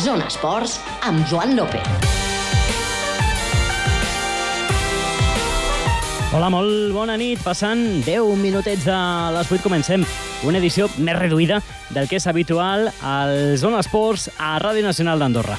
Zona 0.00 0.24
Esports 0.30 0.78
amb 1.04 1.26
Joan 1.28 1.52
López. 1.58 1.84
Hola, 6.32 6.48
molt 6.48 6.94
bona 6.94 7.18
nit. 7.20 7.42
Passant 7.44 7.82
10 8.06 8.38
minutets 8.40 8.86
de 8.88 8.96
les 9.34 9.50
8 9.52 9.60
comencem 9.60 10.06
una 10.48 10.56
edició 10.62 10.86
més 10.96 11.18
reduïda 11.18 11.58
del 11.92 12.08
que 12.08 12.16
és 12.16 12.28
habitual 12.30 12.88
al 13.04 13.58
Zona 13.60 13.82
Esports 13.84 14.30
a 14.38 14.54
Ràdio 14.62 14.86
Nacional 14.86 15.20
d'Andorra. 15.20 15.58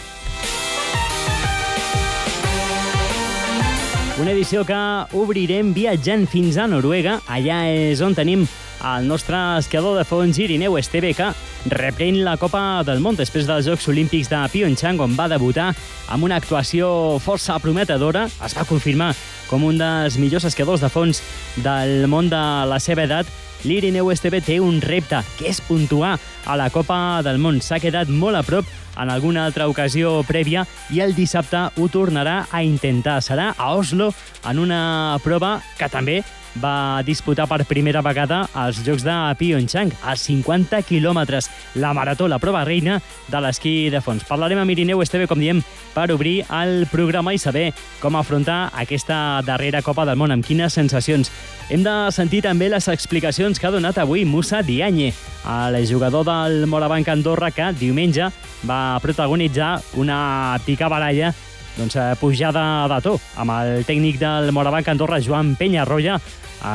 Una 4.22 4.34
edició 4.34 4.66
que 4.66 4.82
obrirem 5.22 5.70
viatjant 5.78 6.26
fins 6.26 6.58
a 6.58 6.66
Noruega. 6.72 7.20
Allà 7.30 7.62
és 7.70 8.02
on 8.02 8.18
tenim 8.18 8.48
el 8.82 9.06
nostre 9.06 9.38
esquiador 9.62 10.00
de 10.02 10.06
fons 10.10 10.42
Irineu 10.42 10.82
Esteve, 10.82 11.14
que 11.14 11.30
reprèn 11.70 12.24
la 12.26 12.38
Copa 12.42 12.82
del 12.88 13.02
Món 13.04 13.18
després 13.20 13.46
dels 13.46 13.68
Jocs 13.68 13.88
Olímpics 13.92 14.30
de 14.32 14.40
Pyeongchang, 14.54 15.02
on 15.04 15.14
va 15.18 15.30
debutar 15.30 15.72
amb 16.10 16.26
una 16.26 16.40
actuació 16.42 17.20
força 17.22 17.60
prometedora. 17.62 18.26
Es 18.46 18.56
va 18.58 18.66
confirmar 18.66 19.12
com 19.50 19.64
un 19.68 19.78
dels 19.78 20.18
millors 20.18 20.48
esquiadors 20.50 20.82
de 20.82 20.90
fons 20.90 21.22
del 21.62 22.08
món 22.10 22.32
de 22.32 22.42
la 22.68 22.80
seva 22.80 23.06
edat. 23.06 23.30
L'Irineu 23.62 24.10
Esteve 24.10 24.40
té 24.42 24.58
un 24.60 24.80
repte, 24.82 25.20
que 25.38 25.52
és 25.52 25.62
puntuar 25.62 26.16
a 26.50 26.58
la 26.58 26.72
Copa 26.74 27.22
del 27.22 27.38
Món. 27.38 27.62
S'ha 27.62 27.78
quedat 27.84 28.10
molt 28.10 28.40
a 28.40 28.42
prop 28.48 28.66
en 28.98 29.12
alguna 29.14 29.46
altra 29.46 29.68
ocasió 29.70 30.20
prèvia 30.28 30.66
i 30.90 31.04
el 31.06 31.14
dissabte 31.16 31.68
ho 31.78 31.88
tornarà 31.94 32.48
a 32.50 32.64
intentar. 32.66 33.20
Serà 33.22 33.52
a 33.58 33.74
Oslo 33.78 34.12
en 34.50 34.60
una 34.60 35.20
prova 35.24 35.60
que 35.78 35.90
també 35.94 36.22
va 36.60 37.02
disputar 37.08 37.48
per 37.48 37.64
primera 37.70 38.02
vegada 38.04 38.42
als 38.54 38.82
Jocs 38.86 39.06
de 39.06 39.16
Pyeongchang, 39.40 39.94
a 40.04 40.16
50 40.18 40.82
quilòmetres, 40.84 41.50
la 41.76 41.94
marató, 41.94 42.28
la 42.28 42.40
prova 42.40 42.66
reina 42.66 43.00
de 43.32 43.42
l'esquí 43.42 43.90
de 43.90 44.02
fons. 44.02 44.26
Parlarem 44.28 44.60
amb 44.60 44.74
Irineu 44.74 45.02
Esteve, 45.02 45.28
com 45.30 45.40
diem, 45.40 45.62
per 45.94 46.10
obrir 46.12 46.42
el 46.62 46.88
programa 46.92 47.34
i 47.34 47.40
saber 47.40 47.72
com 48.02 48.18
afrontar 48.20 48.72
aquesta 48.76 49.42
darrera 49.48 49.82
Copa 49.86 50.06
del 50.06 50.20
Món, 50.20 50.34
amb 50.34 50.46
quines 50.46 50.74
sensacions. 50.74 51.32
Hem 51.72 51.86
de 51.86 51.96
sentir 52.12 52.42
també 52.44 52.68
les 52.68 52.90
explicacions 52.92 53.60
que 53.60 53.68
ha 53.70 53.72
donat 53.72 54.02
avui 54.02 54.26
Musa 54.26 54.62
Dianye, 54.62 55.14
el 55.48 55.88
jugador 55.88 56.26
del 56.28 56.68
Morabanc 56.68 57.08
Andorra, 57.08 57.52
que 57.56 57.72
diumenge 57.80 58.28
va 58.68 59.00
protagonitzar 59.02 59.78
una 59.98 60.60
picabaralla 60.66 61.32
doncs, 61.78 61.96
pujada 62.20 62.88
de 62.92 63.00
to 63.06 63.16
amb 63.40 63.54
el 63.56 63.86
tècnic 63.88 64.20
del 64.20 64.52
Morabanc 64.52 64.90
Andorra, 64.92 65.22
Joan 65.24 65.56
Penyarroia. 65.56 66.20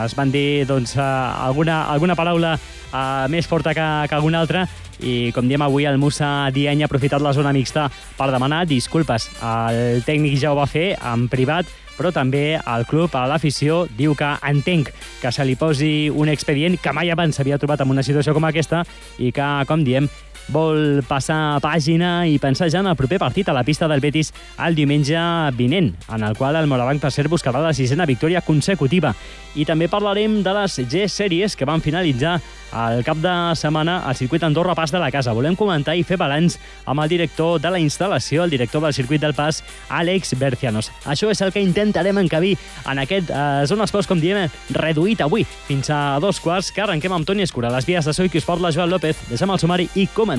Es 0.05 0.17
van 0.19 0.33
dir 0.34 0.67
doncs, 0.67 0.97
alguna, 0.98 1.84
alguna 1.92 2.17
paraula 2.19 2.56
uh, 2.56 3.27
més 3.31 3.47
forta 3.47 3.75
que, 3.77 3.87
que 4.09 4.19
alguna 4.19 4.43
altra 4.43 4.67
i 5.01 5.31
com 5.37 5.47
diem 5.48 5.62
avui 5.62 5.84
el 5.87 5.98
Musa 6.01 6.51
Diany 6.55 6.83
ha 6.83 6.89
aprofitat 6.89 7.23
la 7.23 7.34
zona 7.37 7.53
mixta 7.53 7.89
per 8.17 8.31
demanar 8.33 8.65
disculpes. 8.67 9.28
El 9.43 10.05
tècnic 10.06 10.39
ja 10.41 10.53
ho 10.53 10.59
va 10.59 10.69
fer 10.70 10.95
en 10.97 11.27
privat, 11.33 11.69
però 11.97 12.12
també 12.12 12.59
el 12.59 12.87
club, 12.89 13.15
a 13.17 13.27
l'afició, 13.28 13.84
diu 13.97 14.15
que 14.17 14.28
entenc 14.48 14.93
que 15.23 15.33
se 15.33 15.45
li 15.48 15.56
posi 15.56 16.11
un 16.12 16.28
expedient 16.33 16.77
que 16.81 16.93
mai 16.93 17.11
abans 17.12 17.37
s'havia 17.37 17.59
trobat 17.61 17.84
en 17.84 17.93
una 17.93 18.05
situació 18.05 18.34
com 18.37 18.45
aquesta 18.48 18.84
i 19.19 19.33
que, 19.33 19.48
com 19.69 19.84
diem, 19.84 20.09
vol 20.53 21.03
passar 21.09 21.59
pàgina 21.65 22.27
i 22.29 22.39
pensar 22.43 22.69
ja 22.73 22.83
en 22.83 22.91
el 22.91 22.99
proper 22.99 23.19
partit 23.23 23.49
a 23.49 23.57
la 23.57 23.65
pista 23.65 23.89
del 23.89 24.03
Betis 24.05 24.33
el 24.67 24.77
diumenge 24.79 25.19
vinent, 25.57 25.93
en 26.13 26.27
el 26.27 26.37
qual 26.37 26.57
el 26.57 26.69
Morabanc 26.71 27.03
per 27.03 27.13
ser 27.15 27.29
buscarà 27.33 27.63
la 27.63 27.75
sisena 27.75 28.07
victòria 28.07 28.45
consecutiva. 28.47 29.15
I 29.57 29.65
també 29.65 29.89
parlarem 29.89 30.43
de 30.45 30.53
les 30.53 30.79
G-Sèries 30.85 31.57
que 31.57 31.65
van 31.65 31.81
finalitzar 31.81 32.37
al 32.77 33.03
cap 33.05 33.17
de 33.23 33.33
setmana 33.57 34.01
al 34.05 34.17
circuit 34.17 34.43
Andorra 34.45 34.75
Pas 34.75 34.93
de 34.93 34.99
la 35.01 35.11
Casa. 35.11 35.33
Volem 35.33 35.57
comentar 35.57 35.97
i 35.97 36.05
fer 36.05 36.19
balanç 36.21 36.59
amb 36.85 37.01
el 37.01 37.09
director 37.09 37.61
de 37.63 37.71
la 37.73 37.81
instal·lació, 37.81 38.45
el 38.45 38.53
director 38.53 38.83
del 38.85 38.93
circuit 38.93 39.23
del 39.23 39.35
Pas, 39.35 39.63
Àlex 39.89 40.35
Bercianos. 40.37 40.91
Això 41.07 41.31
és 41.33 41.41
el 41.41 41.55
que 41.55 41.65
intentarem 41.65 42.19
encabir 42.21 42.56
en 42.85 43.01
aquest 43.01 43.31
eh, 43.31 43.65
Zona 43.71 43.89
Esports, 43.89 44.11
com 44.11 44.21
diem, 44.21 44.45
reduït 44.77 45.25
avui 45.25 45.47
fins 45.67 45.91
a 45.91 46.19
dos 46.21 46.41
quarts, 46.43 46.71
que 46.71 46.85
arrenquem 46.85 47.17
amb 47.17 47.27
Toni 47.27 47.47
Escura. 47.47 47.73
Les 47.73 47.89
vies 47.89 48.05
de 48.05 48.12
Soy 48.12 48.29
que 48.29 48.43
us 48.43 48.49
porta 48.49 48.75
Joan 48.75 48.93
López. 48.93 49.25
Deixem 49.31 49.51
el 49.51 49.62
sumari 49.62 49.89
i 49.95 50.06
comencem. 50.12 50.36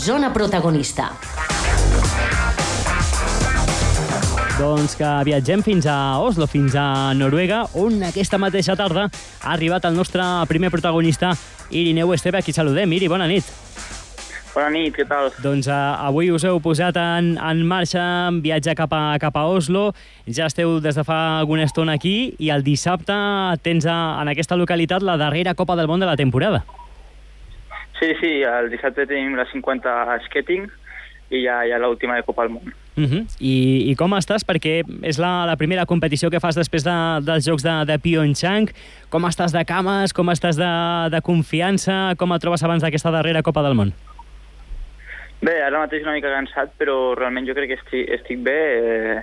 Zona 0.00 0.32
protagonista. 0.32 1.12
Doncs 4.58 4.96
que 4.96 5.08
viatgem 5.24 5.62
fins 5.62 5.86
a 5.86 6.18
Oslo, 6.18 6.46
fins 6.50 6.74
a 6.74 7.14
Noruega, 7.14 7.62
on 7.78 8.02
aquesta 8.04 8.36
mateixa 8.40 8.74
tarda 8.76 9.06
ha 9.06 9.52
arribat 9.54 9.86
el 9.88 9.94
nostre 9.96 10.24
primer 10.48 10.70
protagonista, 10.72 11.30
Irineu 11.70 12.12
Esteve, 12.12 12.40
a 12.40 12.42
qui 12.42 12.52
saludem. 12.52 12.92
Iri, 12.92 13.08
bona 13.08 13.28
nit. 13.30 13.44
Bona 14.60 14.74
nit, 14.76 14.92
què 14.92 15.06
tal? 15.08 15.30
Doncs 15.40 15.70
uh, 15.72 15.96
avui 16.04 16.28
us 16.28 16.44
heu 16.44 16.58
posat 16.60 16.98
en, 17.00 17.30
en 17.40 17.60
marxa 17.64 18.02
en 18.28 18.42
viatge 18.44 18.74
cap 18.76 18.92
a, 18.92 19.16
cap 19.22 19.38
a 19.40 19.46
Oslo. 19.48 19.86
Ja 20.28 20.50
esteu 20.50 20.74
des 20.84 20.98
de 21.00 21.04
fa 21.06 21.16
alguna 21.38 21.64
estona 21.64 21.94
aquí 21.96 22.34
i 22.36 22.50
el 22.52 22.60
dissabte 22.66 23.16
tens 23.64 23.86
a, 23.88 23.94
en 24.20 24.28
aquesta 24.28 24.58
localitat 24.60 25.00
la 25.06 25.16
darrera 25.16 25.54
Copa 25.56 25.78
del 25.80 25.88
Món 25.88 26.04
de 26.04 26.10
la 26.10 26.18
temporada. 26.20 26.60
Sí, 27.96 28.10
sí, 28.20 28.34
el 28.44 28.68
dissabte 28.68 29.08
tenim 29.08 29.32
la 29.38 29.48
50 29.48 29.94
skating 30.26 30.68
i 31.30 31.40
ja, 31.46 31.62
ja 31.64 31.80
l'última 31.80 32.20
de 32.20 32.26
Copa 32.28 32.44
del 32.44 32.58
Món. 32.58 32.76
Uh 33.00 33.08
-huh. 33.08 33.24
I, 33.40 33.88
I 33.88 33.96
com 33.96 34.12
estàs? 34.20 34.44
Perquè 34.44 34.84
és 35.08 35.16
la, 35.16 35.46
la 35.46 35.56
primera 35.56 35.86
competició 35.86 36.28
que 36.28 36.40
fas 36.40 36.54
després 36.54 36.84
de, 36.84 36.98
dels 37.24 37.48
Jocs 37.48 37.62
de, 37.62 37.78
de 37.86 37.98
Pyeongchang. 37.98 38.68
Com 39.08 39.24
estàs 39.24 39.56
de 39.56 39.64
cames? 39.64 40.12
Com 40.12 40.28
estàs 40.28 40.60
de, 40.60 40.72
de 41.08 41.20
confiança? 41.22 42.14
Com 42.18 42.32
et 42.32 42.40
trobes 42.42 42.62
abans 42.62 42.82
d'aquesta 42.82 43.10
darrera 43.10 43.42
Copa 43.42 43.62
del 43.62 43.74
Món? 43.74 43.94
Bé, 45.40 45.54
ara 45.64 45.80
mateix 45.80 46.02
una 46.04 46.12
mica 46.12 46.32
cansat, 46.32 46.74
però 46.76 47.14
realment 47.16 47.46
jo 47.48 47.56
crec 47.56 47.70
que 47.70 47.78
estic, 47.80 48.08
estic 48.18 48.42
bé 48.44 48.58
eh, 48.60 49.20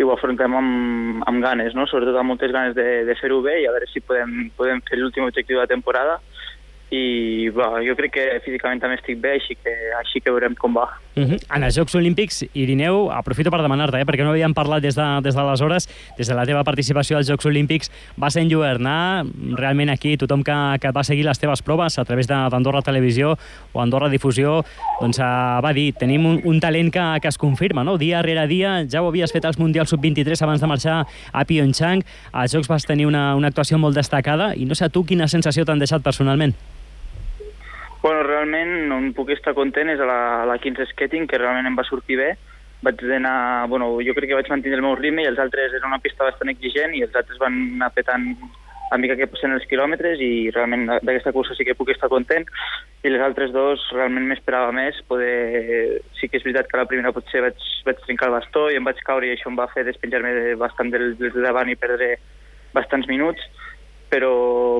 i 0.00 0.06
ho 0.06 0.12
afrontem 0.14 0.54
amb, 0.56 1.24
amb 1.28 1.44
ganes, 1.44 1.74
no? 1.76 1.84
sobretot 1.90 2.16
amb 2.16 2.32
moltes 2.32 2.54
ganes 2.54 2.76
de, 2.78 2.86
de 3.04 3.16
fer-ho 3.20 3.42
bé 3.44 3.58
i 3.60 3.66
a 3.68 3.74
veure 3.74 3.88
si 3.90 4.00
podem, 4.00 4.48
podem 4.56 4.80
fer 4.88 5.00
l'últim 5.00 5.26
objectiu 5.26 5.58
de 5.58 5.64
la 5.66 5.70
temporada 5.70 6.16
i 6.90 7.50
bah, 7.52 7.82
jo 7.84 7.92
crec 7.98 8.14
que 8.14 8.24
físicament 8.44 8.80
també 8.80 8.96
estic 8.96 9.18
bé, 9.20 9.34
així 9.36 9.58
que, 9.60 9.72
així 9.98 10.22
que 10.24 10.32
veurem 10.32 10.54
com 10.56 10.72
va. 10.76 10.86
Uh 11.18 11.24
-huh. 11.24 11.38
En 11.56 11.64
els 11.64 11.76
Jocs 11.76 11.94
Olímpics, 11.94 12.46
Irineu, 12.54 13.10
aprofito 13.12 13.50
per 13.50 13.60
demanar-te, 13.60 14.00
eh, 14.00 14.06
perquè 14.06 14.24
no 14.24 14.30
havíem 14.30 14.54
parlat 14.54 14.80
des 14.82 14.94
de, 14.94 15.20
des 15.22 15.34
d'aleshores, 15.34 15.88
des 16.16 16.28
de 16.28 16.34
la 16.34 16.46
teva 16.46 16.64
participació 16.64 17.16
als 17.16 17.28
Jocs 17.28 17.44
Olímpics, 17.44 17.90
vas 18.16 18.36
enlluernar 18.36 19.26
realment 19.56 19.90
aquí 19.90 20.16
tothom 20.16 20.42
que, 20.42 20.78
que 20.80 20.90
va 20.90 21.04
seguir 21.04 21.24
les 21.24 21.38
teves 21.38 21.60
proves 21.62 21.98
a 21.98 22.04
través 22.04 22.26
d'Andorra 22.26 22.82
Televisió 22.82 23.36
o 23.72 23.82
Andorra 23.82 24.08
Difusió, 24.08 24.64
doncs 25.00 25.18
uh, 25.18 25.60
va 25.60 25.72
dir, 25.72 25.92
tenim 25.92 26.24
un, 26.24 26.40
un 26.44 26.60
talent 26.60 26.90
que, 26.90 27.20
que 27.20 27.28
es 27.28 27.36
confirma, 27.36 27.84
no? 27.84 27.98
Dia 27.98 28.22
rere 28.22 28.46
dia, 28.46 28.86
ja 28.88 29.02
ho 29.02 29.08
havies 29.08 29.32
fet 29.32 29.44
als 29.44 29.58
Mundials 29.58 29.90
Sub-23 29.90 30.42
abans 30.42 30.60
de 30.60 30.66
marxar 30.66 31.06
a 31.32 31.44
Pyeongchang, 31.44 32.02
als 32.32 32.54
Jocs 32.54 32.68
vas 32.68 32.86
tenir 32.86 33.06
una, 33.06 33.34
una 33.34 33.48
actuació 33.48 33.76
molt 33.76 33.94
destacada, 33.94 34.54
i 34.54 34.64
no 34.64 34.74
sé 34.74 34.88
tu 34.88 35.04
quina 35.04 35.28
sensació 35.28 35.64
t'han 35.64 35.78
deixat 35.78 36.02
personalment. 36.02 36.54
Bueno, 38.02 38.22
realment 38.22 38.92
on 38.94 39.10
puc 39.16 39.32
estar 39.34 39.56
content 39.58 39.90
és 39.90 40.00
a 40.00 40.06
la, 40.06 40.20
a 40.42 40.46
la 40.46 40.58
15 40.62 40.86
skating, 40.92 41.26
que 41.26 41.40
realment 41.40 41.66
em 41.66 41.78
va 41.78 41.86
sortir 41.88 42.18
bé. 42.20 42.30
Vaig 42.86 43.02
anar, 43.10 43.66
bueno, 43.66 43.90
jo 44.06 44.14
crec 44.14 44.30
que 44.30 44.38
vaig 44.38 44.50
mantenir 44.52 44.78
el 44.78 44.84
meu 44.84 44.94
ritme 44.94 45.24
i 45.24 45.30
els 45.30 45.40
altres 45.42 45.74
era 45.74 45.90
una 45.90 45.98
pista 45.98 46.28
bastant 46.28 46.52
exigent 46.52 46.94
i 46.94 47.02
els 47.02 47.16
altres 47.18 47.40
van 47.42 47.56
anar 47.74 47.90
petant 47.96 48.30
a 48.90 48.96
mica 48.96 49.16
que 49.18 49.26
passen 49.28 49.52
els 49.52 49.66
quilòmetres 49.68 50.20
i 50.24 50.48
realment 50.54 50.86
d'aquesta 50.88 51.32
cursa 51.36 51.56
sí 51.58 51.66
que 51.66 51.76
puc 51.76 51.90
estar 51.92 52.08
content 52.08 52.46
i 53.04 53.10
les 53.12 53.24
altres 53.24 53.50
dos 53.52 53.82
realment 53.92 54.28
m'esperava 54.30 54.70
més 54.72 54.96
poder... 55.10 56.00
sí 56.16 56.30
que 56.30 56.38
és 56.38 56.46
veritat 56.46 56.70
que 56.70 56.80
la 56.80 56.86
primera 56.88 57.12
potser 57.12 57.42
vaig, 57.44 57.66
vaig 57.84 58.00
trencar 58.06 58.30
el 58.30 58.36
bastó 58.38 58.68
i 58.70 58.78
em 58.78 58.86
vaig 58.88 59.02
caure 59.04 59.28
i 59.28 59.34
això 59.34 59.50
em 59.50 59.58
va 59.58 59.68
fer 59.74 59.84
despenjar-me 59.84 60.54
bastant 60.62 60.94
del, 60.94 61.12
del 61.20 61.36
davant 61.44 61.68
i 61.68 61.76
perdre 61.76 62.14
bastants 62.72 63.10
minuts 63.10 63.44
però, 64.08 64.32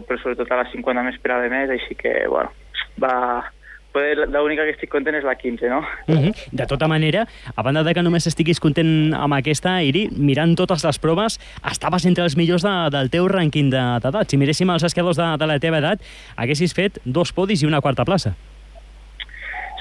però 0.08 0.22
sobretot 0.22 0.54
a 0.54 0.62
la 0.62 0.70
50 0.72 1.04
m'esperava 1.04 1.52
més 1.52 1.74
així 1.74 1.98
que 1.98 2.14
bueno, 2.32 2.54
va, 3.00 3.52
l'única 3.94 4.64
que 4.64 4.74
estic 4.74 4.90
content 4.92 5.16
és 5.18 5.24
la 5.24 5.34
15, 5.34 5.68
no? 5.68 5.80
Uh 6.06 6.14
-huh. 6.14 6.34
De 6.52 6.66
tota 6.66 6.88
manera, 6.88 7.26
a 7.54 7.62
banda 7.62 7.82
de 7.82 7.94
que 7.94 8.02
només 8.02 8.26
estiguis 8.26 8.60
content 8.60 9.14
amb 9.14 9.34
aquesta, 9.34 9.82
Iri, 9.82 10.08
mirant 10.16 10.54
totes 10.56 10.84
les 10.84 10.98
proves, 10.98 11.40
estaves 11.70 12.04
entre 12.06 12.24
els 12.24 12.36
millors 12.36 12.62
de, 12.62 12.90
del 12.90 13.10
teu 13.10 13.28
rànquing 13.28 13.70
d'edat. 13.70 14.30
Si 14.30 14.36
miréssim 14.36 14.70
els 14.70 14.84
esquiadors 14.84 15.16
de, 15.16 15.36
de 15.38 15.46
la 15.46 15.58
teva 15.58 15.78
edat, 15.78 16.00
haguessis 16.36 16.74
fet 16.74 16.98
dos 17.04 17.32
podis 17.32 17.62
i 17.62 17.66
una 17.66 17.80
quarta 17.80 18.04
plaça. 18.04 18.34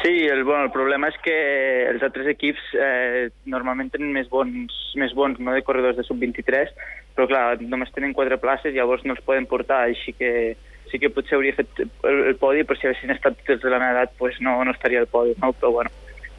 Sí, 0.04 0.28
el, 0.28 0.44
bueno, 0.44 0.64
el 0.66 0.72
problema 0.72 1.08
és 1.08 1.16
que 1.24 1.90
els 1.90 2.04
altres 2.04 2.28
equips 2.28 2.62
eh, 2.78 3.30
normalment 3.46 3.90
tenen 3.90 4.12
més 4.14 4.30
bons, 4.30 4.94
més 4.96 5.14
bons, 5.14 5.40
no 5.40 5.52
de 5.52 5.64
corredors 5.64 5.98
de 5.98 6.04
sub-23, 6.04 6.70
però 7.16 7.28
clar, 7.28 7.62
només 7.62 7.92
tenen 7.92 8.14
quatre 8.14 8.38
places, 8.38 8.76
llavors 8.76 9.04
no 9.04 9.16
els 9.16 9.24
poden 9.26 9.48
portar, 9.48 9.90
així 9.90 10.14
que 10.14 10.56
sí 10.92 11.00
que 11.00 11.12
potser 11.14 11.38
hauria 11.38 11.56
fet 11.58 11.84
el, 11.84 12.24
el 12.32 12.36
podi, 12.42 12.66
però 12.68 12.80
si 12.80 12.90
haguessin 12.90 13.16
estat 13.16 13.40
tots 13.46 13.64
de 13.64 13.72
la 13.72 13.82
meva 13.82 13.96
edat, 13.96 14.18
pues 14.20 14.42
no, 14.42 14.60
no 14.64 14.76
estaria 14.76 15.04
al 15.04 15.12
podi, 15.12 15.36
no? 15.42 15.54
però 15.54 15.72
bueno, 15.80 15.94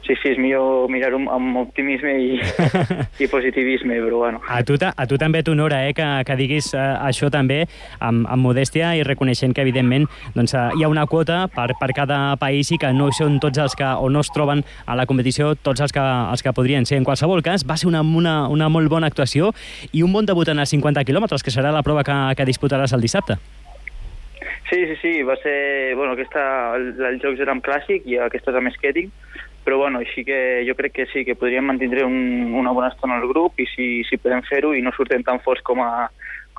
sí, 0.09 0.15
sí, 0.21 0.31
és 0.33 0.39
millor 0.41 0.89
mirar-ho 0.89 1.19
amb 1.29 1.57
optimisme 1.61 2.13
i, 2.17 2.39
i 3.23 3.27
positivisme, 3.29 3.99
però 4.01 4.23
bueno. 4.23 4.41
A 4.49 4.61
tu, 4.65 4.75
a 4.79 5.05
tu 5.07 5.19
també 5.21 5.43
t'honora 5.45 5.83
eh, 5.87 5.93
que, 5.93 6.07
que 6.25 6.37
diguis 6.39 6.71
eh, 6.73 6.85
això 7.09 7.29
també 7.33 7.61
amb, 7.99 8.25
amb 8.25 8.45
modèstia 8.47 8.95
i 8.97 9.03
reconeixent 9.05 9.53
que, 9.53 9.61
evidentment, 9.65 10.07
doncs, 10.35 10.55
eh, 10.57 10.65
hi 10.79 10.85
ha 10.85 10.89
una 10.91 11.05
quota 11.09 11.43
per, 11.53 11.69
per 11.79 11.91
cada 11.95 12.19
país 12.41 12.71
i 12.73 12.79
que 12.81 12.91
no 12.95 13.11
són 13.15 13.37
tots 13.43 13.61
els 13.61 13.77
que, 13.77 13.85
o 13.85 14.09
no 14.09 14.25
es 14.25 14.33
troben 14.33 14.65
a 14.85 14.97
la 14.97 15.05
competició 15.09 15.53
tots 15.55 15.85
els 15.85 15.93
que, 15.93 16.01
els 16.01 16.45
que 16.45 16.55
podrien 16.57 16.89
ser. 16.89 16.97
En 16.97 17.07
qualsevol 17.07 17.45
cas, 17.45 17.67
va 17.67 17.77
ser 17.77 17.91
una, 17.91 18.01
una, 18.01 18.41
una 18.49 18.69
molt 18.73 18.89
bona 18.89 19.09
actuació 19.11 19.53
i 19.93 20.03
un 20.03 20.13
bon 20.15 20.25
debut 20.25 20.49
en 20.49 20.59
els 20.59 20.73
50 20.73 21.05
quilòmetres, 21.05 21.45
que 21.45 21.53
serà 21.53 21.73
la 21.75 21.85
prova 21.85 22.03
que, 22.07 22.19
que 22.35 22.49
disputaràs 22.49 22.97
el 22.97 23.05
dissabte. 23.05 23.37
Sí, 24.69 24.85
sí, 24.85 24.95
sí, 25.01 25.23
va 25.23 25.35
ser... 25.41 25.95
Bueno, 25.95 26.13
aquesta, 26.13 26.75
el, 26.77 26.93
els 26.93 27.23
jocs 27.23 27.41
eren 27.41 27.61
clàssic 27.65 28.05
i 28.05 28.19
aquesta 28.21 28.53
és 28.53 28.59
amb 28.59 28.69
skating, 28.75 29.09
però 29.65 29.79
bueno, 29.81 29.99
així 30.03 30.23
que 30.25 30.61
jo 30.67 30.75
crec 30.77 30.93
que 30.93 31.07
sí, 31.09 31.25
que 31.25 31.35
podríem 31.35 31.65
mantenir 31.65 32.05
un, 32.05 32.53
una 32.53 32.71
bona 32.71 32.91
estona 32.93 33.17
al 33.17 33.27
grup 33.29 33.59
i 33.59 33.65
si, 33.73 33.89
si 34.05 34.21
podem 34.21 34.45
fer-ho 34.45 34.75
i 34.77 34.83
no 34.85 34.93
surten 34.95 35.25
tan 35.25 35.41
forts 35.45 35.65
com 35.65 35.81
a, 35.81 36.07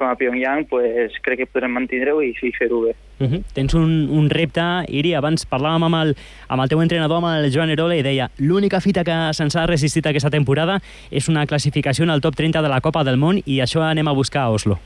com 0.01 0.11
a 0.11 0.17
Pyongyang, 0.19 0.67
pues, 0.67 1.15
crec 1.23 1.45
que 1.45 1.49
podrem 1.51 1.75
mantenir-ho 1.79 2.19
i 2.25 2.33
sí, 2.41 2.51
fer-ho 2.59 2.83
bé. 2.89 2.97
Uh 3.21 3.27
-huh. 3.29 3.43
Tens 3.55 3.75
un, 3.75 4.09
un 4.11 4.31
repte, 4.31 4.63
Iri, 4.89 5.15
abans 5.15 5.47
parlàvem 5.47 5.85
amb 5.85 5.97
el, 6.03 6.17
amb 6.49 6.63
el 6.63 6.69
teu 6.69 6.83
entrenador, 6.83 7.19
amb 7.19 7.31
el 7.31 7.53
Joan 7.53 7.71
Erola, 7.71 7.97
i 7.97 8.03
deia 8.03 8.31
l'única 8.39 8.81
fita 8.81 9.05
que 9.05 9.35
se'ns 9.35 9.57
ha 9.57 9.67
resistit 9.67 10.07
aquesta 10.07 10.31
temporada 10.31 10.81
és 11.11 11.29
una 11.29 11.47
classificació 11.47 12.05
en 12.05 12.11
el 12.11 12.21
top 12.21 12.35
30 12.35 12.63
de 12.63 12.69
la 12.69 12.81
Copa 12.81 13.05
del 13.05 13.19
Món 13.19 13.43
i 13.45 13.61
això 13.61 13.83
anem 13.83 14.09
a 14.09 14.13
buscar 14.13 14.43
a 14.43 14.51
Oslo. 14.51 14.79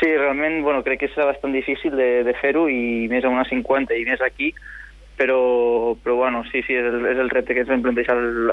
Sí, 0.00 0.06
realment, 0.16 0.62
bueno, 0.64 0.82
crec 0.82 1.02
que 1.02 1.08
serà 1.12 1.26
bastant 1.28 1.52
difícil 1.52 1.92
de, 1.92 2.22
de 2.24 2.32
fer-ho 2.40 2.64
i 2.72 3.06
més 3.12 3.24
a 3.24 3.28
una 3.28 3.44
50 3.44 3.92
i 4.00 4.06
més 4.08 4.22
aquí, 4.24 4.48
però, 5.20 5.40
però 6.00 6.16
bueno, 6.22 6.40
sí, 6.48 6.62
sí, 6.64 6.72
és 6.72 6.86
el, 6.88 7.04
és 7.10 7.20
el 7.20 7.28
repte 7.28 7.52
que 7.52 7.60
ens 7.66 7.68
vam 7.68 7.84
plantejar 7.84 8.16
al, 8.16 8.48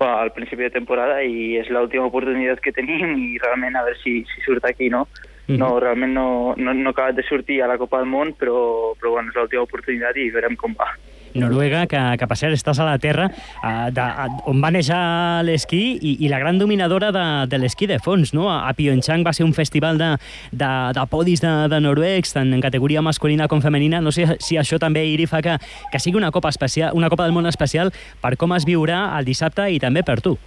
bueno, 0.00 0.16
al 0.18 0.32
principi 0.34 0.66
de 0.66 0.72
temporada 0.74 1.20
i 1.22 1.54
és 1.60 1.70
l'última 1.70 2.08
oportunitat 2.10 2.58
que 2.64 2.74
tenim 2.74 3.14
i 3.14 3.38
realment 3.38 3.78
a 3.78 3.84
veure 3.86 4.00
si, 4.02 4.16
si 4.32 4.42
surt 4.42 4.66
aquí, 4.66 4.90
no? 4.90 5.06
Mm 5.46 5.54
-hmm. 5.54 5.58
No, 5.62 5.78
realment 5.78 6.12
no, 6.12 6.54
no, 6.56 6.74
no 6.74 6.90
acabat 6.90 7.14
de 7.14 7.22
sortir 7.22 7.62
a 7.62 7.68
la 7.68 7.78
Copa 7.78 7.98
del 7.98 8.10
Món, 8.10 8.34
però, 8.34 8.96
però 8.98 9.10
bueno, 9.14 9.28
és 9.30 9.36
l'última 9.36 9.62
oportunitat 9.62 10.16
i 10.16 10.30
veurem 10.30 10.56
com 10.56 10.74
va. 10.74 10.90
Noruega, 11.34 11.84
que, 11.90 12.00
que 12.18 12.28
per 12.30 12.38
cert 12.38 12.54
estàs 12.56 12.78
a 12.80 12.86
la 12.86 12.96
terra 13.02 13.28
uh, 13.30 13.90
de, 13.94 14.06
on 14.50 14.62
va 14.62 14.70
néixer 14.74 14.98
l'esquí 15.46 15.82
i, 15.98 16.16
i 16.24 16.30
la 16.32 16.40
gran 16.42 16.58
dominadora 16.60 17.10
de, 17.14 17.24
de 17.50 17.60
l'esquí 17.60 17.88
de 17.90 17.98
fons. 18.02 18.34
No? 18.36 18.48
A 18.52 18.72
Pyeongchang 18.76 19.26
va 19.26 19.34
ser 19.36 19.46
un 19.46 19.54
festival 19.56 19.98
de, 19.98 20.14
de, 20.52 20.72
de 20.94 21.06
podis 21.10 21.42
de, 21.44 21.52
de 21.70 21.82
noruecs, 21.82 22.34
tant 22.36 22.54
en 22.54 22.64
categoria 22.64 23.02
masculina 23.02 23.48
com 23.50 23.62
femenina. 23.64 24.02
No 24.04 24.14
sé 24.14 24.28
si 24.44 24.58
això 24.60 24.78
també, 24.82 25.04
Iri, 25.10 25.28
fa 25.30 25.42
que, 25.44 25.58
que 25.92 26.02
sigui 26.02 26.20
una 26.20 26.32
copa, 26.34 26.52
especial, 26.54 26.94
una 26.94 27.10
copa 27.12 27.26
del 27.26 27.36
món 27.36 27.50
especial 27.50 27.92
per 28.22 28.36
com 28.40 28.54
es 28.56 28.66
viurà 28.68 29.06
el 29.18 29.28
dissabte 29.28 29.68
i 29.70 29.80
també 29.82 30.04
per 30.06 30.20
tu. 30.24 30.38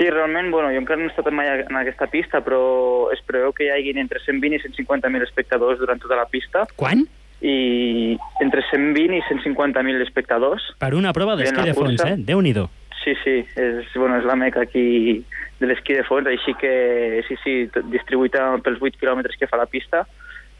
Sí, 0.00 0.08
realment, 0.08 0.48
bueno, 0.50 0.70
jo 0.72 0.80
encara 0.80 0.96
no 0.96 1.10
he 1.10 1.12
estat 1.12 1.26
mai 1.36 1.50
en 1.52 1.76
aquesta 1.76 2.06
pista, 2.08 2.40
però 2.40 3.10
es 3.12 3.20
preveu 3.28 3.52
que 3.52 3.66
hi 3.66 3.72
hagin 3.74 3.98
entre 4.00 4.22
120 4.24 4.56
i 4.56 4.62
150.000 4.62 5.26
espectadors 5.26 5.76
durant 5.82 6.00
tota 6.00 6.16
la 6.16 6.24
pista. 6.30 6.64
Quan? 6.80 7.04
I 7.40 8.18
entre 8.44 8.62
120 8.68 9.16
i 9.16 9.22
150.000 9.28 10.04
espectadors. 10.04 10.66
Per 10.80 10.92
una 10.94 11.14
prova 11.16 11.36
d'esquí 11.40 11.64
de 11.70 11.76
fons, 11.76 12.04
eh? 12.04 12.16
Déu-n'hi-do. 12.18 12.68
Sí, 13.00 13.14
sí, 13.24 13.38
és, 13.56 13.86
bueno, 13.96 14.18
és 14.20 14.26
la 14.28 14.36
meca 14.36 14.60
aquí 14.66 15.22
de 15.60 15.68
l'esquí 15.68 15.96
de 15.96 16.04
fons, 16.04 16.28
així 16.28 16.52
que 16.60 17.22
sí, 17.28 17.36
sí, 17.44 17.54
distribuït 17.92 18.36
pels 18.64 18.80
8 18.80 19.00
quilòmetres 19.00 19.40
que 19.40 19.48
fa 19.48 19.60
la 19.60 19.68
pista, 19.68 20.04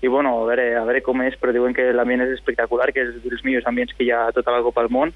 i 0.00 0.08
bueno, 0.08 0.32
a 0.40 0.46
veure, 0.48 0.66
a 0.80 0.84
veure 0.88 1.02
com 1.04 1.20
és, 1.20 1.36
però 1.36 1.52
diuen 1.52 1.76
que 1.76 1.90
l'ambient 1.92 2.24
és 2.24 2.38
espectacular, 2.38 2.88
que 2.96 3.04
és 3.04 3.18
dels 3.20 3.44
millors 3.44 3.68
ambients 3.68 3.92
que 3.92 4.06
hi 4.06 4.12
ha 4.14 4.26
a 4.28 4.32
tota 4.32 4.54
la 4.54 4.62
Copa 4.64 4.86
del 4.86 4.92
Món, 4.96 5.12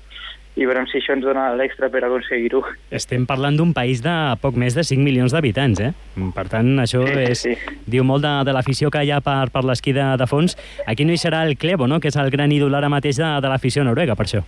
i 0.55 0.67
veurem 0.69 0.87
si 0.87 1.01
això 1.01 1.17
ens 1.17 1.25
dona 1.27 1.49
l'extra 1.59 1.89
per 1.91 2.05
aconseguir-ho. 2.07 2.61
Estem 2.95 3.25
parlant 3.27 3.57
d'un 3.59 3.73
país 3.75 4.03
de 4.05 4.13
poc 4.43 4.55
més 4.61 4.77
de 4.79 4.85
5 4.87 5.03
milions 5.03 5.35
d'habitants, 5.35 5.81
eh? 5.83 5.91
Per 6.37 6.45
tant, 6.51 6.69
això 6.83 7.03
sí, 7.09 7.25
és, 7.25 7.43
sí. 7.49 7.55
diu 7.91 8.07
molt 8.07 8.23
de, 8.23 8.35
de 8.47 8.55
l'afició 8.55 8.91
que 8.95 9.03
hi 9.03 9.11
ha 9.11 9.19
per, 9.25 9.49
per 9.55 9.65
l'esquí 9.67 9.95
de, 9.97 10.05
de 10.21 10.29
fons. 10.31 10.55
Aquí 10.87 11.07
no 11.07 11.15
hi 11.15 11.19
serà 11.19 11.43
el 11.49 11.57
Clevo, 11.59 11.89
no?, 11.91 11.99
que 11.99 12.13
és 12.13 12.19
el 12.21 12.31
gran 12.31 12.55
ídol 12.55 12.79
ara 12.79 12.93
mateix 12.93 13.19
de, 13.19 13.33
de 13.43 13.51
l'afició 13.51 13.83
noruega, 13.87 14.15
per 14.15 14.29
això. 14.29 14.45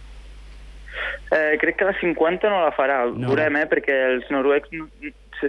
Eh, 1.34 1.56
crec 1.58 1.80
que 1.80 1.88
la 1.88 1.96
50 1.98 2.52
no 2.52 2.62
la 2.62 2.70
farà, 2.76 3.00
no. 3.10 3.32
veurem, 3.32 3.58
eh, 3.58 3.66
perquè 3.66 3.98
els 4.12 4.30
noruecs, 4.30 4.70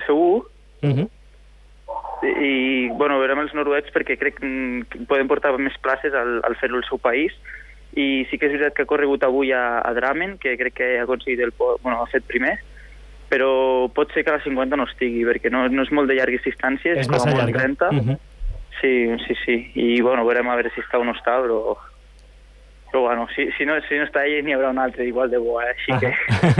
segur, 0.07 0.48
uh 0.81 0.89
-huh. 0.89 1.07
I, 2.18 2.27
i, 2.27 2.89
bueno, 2.98 3.19
veurem 3.21 3.39
els 3.39 3.53
noruecs 3.53 3.94
perquè 3.94 4.18
crec 4.18 4.39
que 4.42 5.06
poden 5.07 5.27
portar 5.27 5.53
més 5.57 5.77
places 5.77 6.13
al, 6.13 6.42
al 6.44 6.56
fer-ho 6.56 6.77
al 6.77 6.88
seu 6.89 6.98
país, 6.98 7.31
i 7.97 8.25
sí 8.29 8.38
que 8.38 8.47
és 8.47 8.53
veritat 8.53 8.75
que 8.77 8.85
ha 8.85 8.89
corregut 8.89 9.23
avui 9.25 9.51
a, 9.55 9.81
a 9.81 9.94
Dramen, 9.97 10.38
que 10.41 10.55
crec 10.59 10.75
que 10.77 10.89
ha 10.99 11.05
aconseguit 11.07 11.41
el... 11.41 11.53
Bueno, 11.57 11.97
ha 11.97 12.09
fet 12.11 12.27
primer, 12.29 12.53
però 13.31 13.49
pot 13.94 14.13
ser 14.13 14.23
que 14.23 14.31
a 14.31 14.38
la 14.38 14.44
50 14.44 14.77
no 14.79 14.85
estigui, 14.88 15.25
perquè 15.27 15.51
no, 15.53 15.65
no 15.71 15.85
és 15.85 15.91
molt 15.91 16.11
de 16.11 16.17
llargues 16.19 16.45
distàncies, 16.45 17.01
és 17.01 17.11
massa 17.11 17.33
llarga. 17.33 17.65
30. 17.65 17.89
Uh 17.91 18.03
-huh. 18.05 18.17
Sí, 18.79 18.94
sí, 19.25 19.35
sí. 19.44 19.55
I, 19.73 20.01
bueno, 20.01 20.25
veurem 20.25 20.47
a 20.47 20.55
veure 20.55 20.71
si 20.73 20.81
està 20.81 20.99
o 21.01 21.03
no 21.03 21.15
està, 21.17 21.41
però 21.41 21.77
però 22.92 23.01
bueno, 23.01 23.28
si, 23.36 23.50
si, 23.57 23.66
no, 23.66 23.75
si 23.88 23.98
no 24.00 24.06
està 24.07 24.24
ell 24.25 24.45
n'hi 24.45 24.54
haurà 24.56 24.72
un 24.72 24.80
altre 24.80 25.06
igual 25.07 25.30
de 25.30 25.39
bo, 25.42 25.60
eh? 25.62 25.74
així 25.74 25.92
ah. 25.92 26.00
que... 26.00 26.12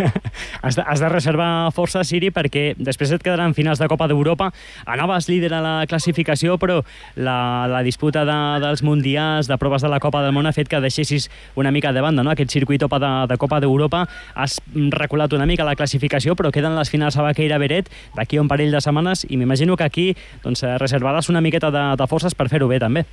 has, 0.68 0.76
de, 0.76 0.84
has 0.84 1.00
de 1.00 1.10
reservar 1.10 1.50
força, 1.76 2.04
Siri, 2.08 2.32
perquè 2.36 2.74
després 2.78 3.14
et 3.16 3.24
quedaran 3.24 3.56
finals 3.58 3.80
de 3.80 3.88
Copa 3.88 4.10
d'Europa. 4.12 4.50
Anaves 4.86 5.30
líder 5.32 5.54
a 5.56 5.62
la 5.64 5.76
classificació, 5.88 6.58
però 6.60 6.82
la, 7.16 7.68
la 7.72 7.82
disputa 7.86 8.26
de, 8.28 8.38
dels 8.64 8.84
mundials, 8.84 9.48
de 9.48 9.58
proves 9.62 9.86
de 9.86 9.92
la 9.92 10.02
Copa 10.04 10.24
del 10.26 10.36
Món, 10.36 10.50
ha 10.50 10.56
fet 10.56 10.68
que 10.72 10.82
deixessis 10.84 11.30
una 11.56 11.72
mica 11.72 11.94
de 11.96 12.04
banda, 12.04 12.26
no? 12.26 12.34
aquest 12.34 12.52
circuit 12.52 12.84
de, 12.84 13.14
de 13.32 13.38
Copa 13.40 13.62
d'Europa. 13.64 14.04
Has 14.36 14.60
reculat 14.76 15.34
una 15.38 15.48
mica 15.48 15.68
la 15.68 15.78
classificació, 15.80 16.36
però 16.36 16.52
queden 16.52 16.76
les 16.78 16.92
finals 16.92 17.18
a 17.18 17.24
Baqueira 17.26 17.62
Beret 17.62 17.88
d'aquí 18.18 18.40
un 18.42 18.52
parell 18.52 18.76
de 18.76 18.84
setmanes 18.84 19.26
i 19.30 19.40
m'imagino 19.40 19.78
que 19.78 19.88
aquí 19.88 20.10
doncs, 20.44 20.66
reservaràs 20.82 21.32
una 21.32 21.42
miqueta 21.42 21.72
de, 21.72 21.88
de 21.98 22.12
forces 22.12 22.36
per 22.36 22.50
fer-ho 22.52 22.68
bé, 22.68 22.82
també. 22.84 23.08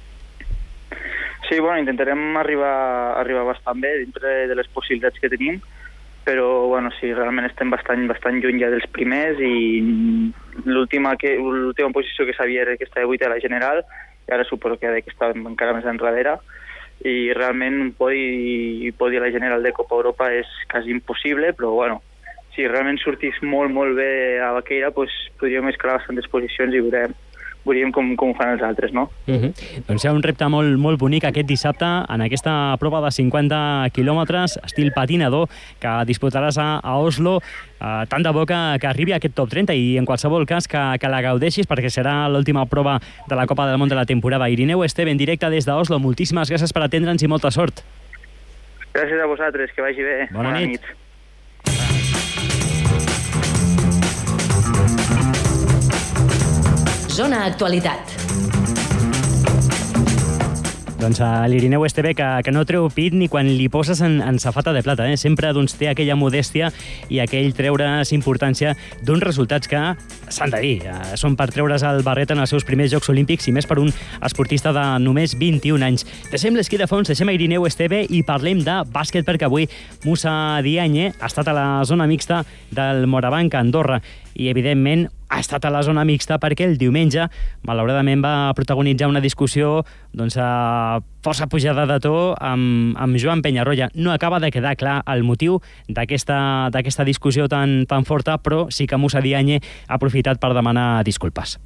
Sí, 1.54 1.60
bueno, 1.60 1.78
intentarem 1.78 2.36
arribar, 2.36 3.14
arribar 3.16 3.44
bastant 3.46 3.78
bé 3.78 3.92
dintre 4.00 4.48
de 4.50 4.54
les 4.58 4.66
possibilitats 4.74 5.20
que 5.22 5.28
tenim, 5.30 5.60
però 6.26 6.66
bueno, 6.66 6.90
sí, 6.98 7.12
realment 7.14 7.46
estem 7.46 7.70
bastant, 7.70 8.08
bastant 8.10 8.40
lluny 8.42 8.58
ja 8.58 8.72
dels 8.72 8.88
primers 8.90 9.38
i 9.38 9.84
l'última 10.66 11.12
posició 11.14 12.26
que 12.26 12.34
sabia 12.34 12.64
era 12.64 12.74
que 12.74 12.88
estava 12.88 13.06
8 13.06 13.28
a 13.28 13.30
la 13.36 13.38
general 13.38 13.84
i 13.84 14.34
ara 14.34 14.48
suposo 14.48 14.80
que 14.82 14.90
que 15.04 15.14
estàvem 15.14 15.46
encara 15.46 15.76
més 15.78 15.86
enrere 15.86 16.34
i 17.06 17.30
realment 17.38 17.78
un 17.84 17.94
podi, 17.94 18.90
podi 18.98 19.22
a 19.22 19.22
la 19.22 19.30
general 19.30 19.62
de 19.62 19.76
Copa 19.78 19.94
Europa 19.94 20.32
és 20.34 20.50
quasi 20.66 20.90
impossible, 20.90 21.52
però 21.54 21.70
bueno, 21.70 22.02
si 22.56 22.66
realment 22.66 22.98
sortís 22.98 23.38
molt, 23.46 23.70
molt 23.70 23.94
bé 23.94 24.40
a 24.42 24.50
Baqueira, 24.58 24.90
pues, 24.90 25.14
podríem 25.38 25.70
escalar 25.70 26.00
bastantes 26.00 26.26
posicions 26.34 26.74
i 26.74 26.82
veurem, 26.82 27.14
veuríem 27.64 27.92
com, 27.92 28.12
com 28.16 28.32
ho 28.32 28.36
fan 28.38 28.54
els 28.54 28.62
altres, 28.62 28.92
no? 28.92 29.08
Uh 29.26 29.32
mhm. 29.32 29.44
-huh. 29.44 29.84
Doncs 29.88 30.04
hi 30.04 30.08
ha 30.08 30.12
un 30.12 30.22
repte 30.22 30.48
molt, 30.48 30.78
molt 30.78 30.98
bonic 30.98 31.24
aquest 31.24 31.46
dissabte 31.46 31.84
en 31.84 32.20
aquesta 32.20 32.76
prova 32.78 33.00
de 33.00 33.10
50 33.10 33.90
quilòmetres, 33.92 34.58
estil 34.64 34.92
patinador, 34.92 35.48
que 35.80 35.88
disputaràs 36.06 36.58
a, 36.58 36.80
a 36.82 36.98
Oslo, 36.98 37.36
uh, 37.36 38.04
tant 38.08 38.22
de 38.22 38.30
bo 38.30 38.46
que, 38.46 38.78
que 38.80 38.86
arribi 38.86 39.12
a 39.12 39.16
aquest 39.16 39.34
top 39.34 39.48
30 39.48 39.74
i 39.74 39.98
en 39.98 40.04
qualsevol 40.04 40.46
cas 40.46 40.68
que, 40.68 40.98
que 41.00 41.08
la 41.08 41.22
gaudeixis 41.22 41.66
perquè 41.66 41.90
serà 41.90 42.28
l'última 42.28 42.66
prova 42.66 43.00
de 43.28 43.34
la 43.34 43.46
Copa 43.46 43.66
del 43.66 43.78
Món 43.78 43.88
de 43.88 43.94
la 43.94 44.06
temporada. 44.06 44.48
Irineu 44.48 44.84
Esteve, 44.84 45.10
en 45.10 45.18
directe 45.18 45.48
des 45.50 45.64
d'Oslo, 45.64 45.98
moltíssimes 45.98 46.50
gràcies 46.50 46.72
per 46.72 46.82
atendre'ns 46.82 47.22
i 47.22 47.28
molta 47.28 47.50
sort. 47.50 47.82
Gràcies 48.94 49.20
a 49.20 49.26
vosaltres, 49.26 49.72
que 49.72 49.82
vagi 49.82 50.02
bé. 50.02 50.28
Bona, 50.30 50.50
Bona 50.50 50.60
nit. 50.60 50.68
nit. 50.68 51.03
Zona 57.14 57.44
Actualitat. 57.46 58.10
Doncs 60.98 61.20
a 61.22 61.44
l'Irineu 61.46 61.84
Esteve, 61.86 62.10
que, 62.18 62.26
que 62.42 62.50
no 62.50 62.64
treu 62.66 62.88
pit 62.90 63.14
ni 63.14 63.28
quan 63.30 63.46
li 63.46 63.68
poses 63.70 64.00
en, 64.02 64.16
en 64.18 64.40
safata 64.42 64.72
de 64.74 64.82
plata. 64.82 65.06
Eh? 65.06 65.14
Sempre 65.20 65.52
doncs, 65.54 65.76
té 65.78 65.86
aquella 65.92 66.16
modèstia 66.18 66.72
i 67.12 67.20
aquell 67.22 67.54
treure's 67.54 68.10
importància 68.16 68.72
d'uns 69.06 69.22
resultats 69.22 69.70
que 69.70 69.84
s'han 70.26 70.56
de 70.56 70.62
dir. 70.64 70.74
Eh, 70.90 71.14
són 71.20 71.38
per 71.38 71.52
treure's 71.54 71.86
el 71.86 72.02
barret 72.02 72.34
en 72.34 72.42
els 72.42 72.50
seus 72.50 72.66
primers 72.66 72.90
Jocs 72.90 73.12
Olímpics 73.14 73.46
i 73.46 73.54
més 73.54 73.70
per 73.70 73.78
un 73.78 73.94
esportista 74.18 74.74
de 74.74 74.88
només 75.04 75.36
21 75.38 75.86
anys. 75.86 76.08
Deixem 76.34 76.58
l'esquí 76.58 76.82
de 76.82 76.90
fons, 76.90 77.06
deixem 77.06 77.30
a 77.30 77.38
Irineu 77.38 77.70
Esteve 77.70 78.02
i 78.10 78.24
parlem 78.26 78.66
de 78.66 78.80
bàsquet 78.90 79.22
perquè 79.28 79.46
avui 79.46 79.70
Musa 80.02 80.34
Dianye 80.66 81.12
ha 81.14 81.30
estat 81.30 81.46
a 81.46 81.54
la 81.54 81.68
zona 81.86 82.10
mixta 82.10 82.42
del 82.74 83.06
Morabanc, 83.06 83.54
Andorra 83.54 84.02
i, 84.34 84.48
evidentment, 84.50 85.06
ha 85.34 85.40
estat 85.42 85.64
a 85.66 85.72
la 85.74 85.82
zona 85.82 86.04
mixta 86.06 86.38
perquè 86.38 86.68
el 86.68 86.76
diumenge, 86.78 87.26
malauradament, 87.66 88.22
va 88.22 88.52
protagonitzar 88.54 89.08
una 89.10 89.22
discussió 89.24 89.80
doncs, 90.14 90.36
a 90.38 91.00
força 91.26 91.48
pujada 91.50 91.88
de 91.90 91.98
to 92.04 92.14
amb, 92.38 92.94
amb 93.00 93.18
Joan 93.18 93.42
Penyarroia. 93.42 93.90
No 93.94 94.12
acaba 94.14 94.38
de 94.38 94.52
quedar 94.54 94.76
clar 94.78 95.00
el 95.10 95.24
motiu 95.26 95.58
d'aquesta 95.88 97.04
discussió 97.04 97.48
tan, 97.50 97.82
tan 97.90 98.06
forta, 98.06 98.38
però 98.38 98.68
sí 98.70 98.86
que 98.86 99.00
Musa 99.00 99.24
Diagne 99.24 99.58
ha 99.88 99.98
aprofitat 99.98 100.38
per 100.38 100.54
demanar 100.54 101.02
disculpes. 101.04 101.58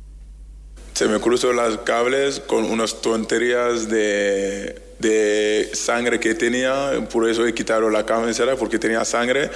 Se 0.94 1.06
me 1.06 1.20
cruzó 1.20 1.52
las 1.52 1.76
cables 1.84 2.40
con 2.40 2.64
unas 2.64 3.02
tonterías 3.02 3.88
de 3.88 4.88
de 4.98 5.70
sangre 5.74 6.18
que 6.18 6.34
tenía, 6.34 7.06
por 7.12 7.28
eso 7.28 7.46
he 7.46 7.54
quitado 7.54 7.88
la 7.88 8.04
camiseta 8.04 8.56
porque 8.56 8.80
tenía 8.80 9.04
sangre. 9.04 9.48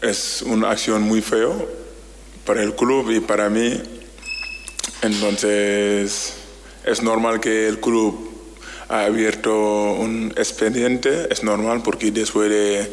Es 0.00 0.42
una 0.42 0.70
acción 0.70 1.02
muy 1.02 1.20
feo 1.20 1.79
para 2.50 2.64
el 2.64 2.74
club 2.74 3.12
y 3.12 3.20
para 3.20 3.48
mí. 3.48 3.80
Entonces 5.02 6.34
es 6.84 7.00
normal 7.00 7.38
que 7.38 7.68
el 7.68 7.78
club 7.78 8.28
ha 8.88 9.04
abierto 9.04 9.92
un 9.92 10.32
expediente, 10.36 11.28
es 11.30 11.44
normal 11.44 11.82
porque 11.84 12.10
después 12.10 12.50
de 12.50 12.92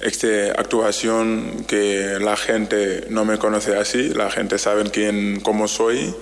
esta 0.00 0.60
actuación 0.60 1.64
que 1.68 2.18
la 2.20 2.36
gente 2.36 3.06
no 3.08 3.24
me 3.24 3.38
conoce 3.38 3.76
así, 3.76 4.08
la 4.08 4.32
gente 4.32 4.58
sabe 4.58 4.90
quién, 4.90 5.38
cómo 5.44 5.68
soy. 5.68 6.12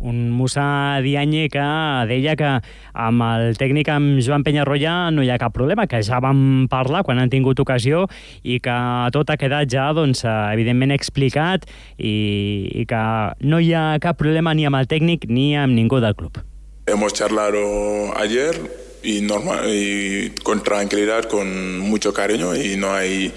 Un 0.00 0.30
Musa 0.32 1.00
Dianye 1.04 1.50
que 1.52 1.64
deia 2.08 2.32
que 2.40 2.50
amb 2.96 3.24
el 3.26 3.56
tècnic, 3.60 3.90
amb 3.92 4.20
Joan 4.24 4.44
Penyarroia, 4.46 5.10
no 5.12 5.22
hi 5.22 5.28
ha 5.28 5.38
cap 5.40 5.52
problema, 5.52 5.84
que 5.86 6.00
ja 6.02 6.22
vam 6.24 6.66
parlar 6.72 7.04
quan 7.04 7.20
han 7.20 7.32
tingut 7.32 7.60
ocasió 7.60 8.06
i 8.42 8.58
que 8.64 8.76
tot 9.12 9.30
ha 9.30 9.36
quedat 9.40 9.68
ja, 9.68 9.90
doncs, 9.92 10.24
evidentment 10.24 10.96
explicat 10.96 11.68
i, 11.98 12.70
i 12.80 12.86
que 12.88 13.02
no 13.44 13.60
hi 13.60 13.74
ha 13.76 13.84
cap 14.00 14.16
problema 14.20 14.56
ni 14.56 14.64
amb 14.64 14.80
el 14.80 14.88
tècnic 14.88 15.28
ni 15.28 15.52
amb 15.56 15.76
ningú 15.76 16.00
del 16.00 16.16
club. 16.16 16.40
Hemos 16.86 17.12
charlado 17.12 18.16
ayer 18.16 18.56
y, 19.02 19.20
normal, 19.20 19.68
y 19.68 20.30
con 20.42 20.62
tranquilidad, 20.62 21.24
con 21.24 21.78
mucho 21.78 22.12
cariño 22.12 22.56
y 22.56 22.76
no 22.76 22.92
hay 22.92 23.32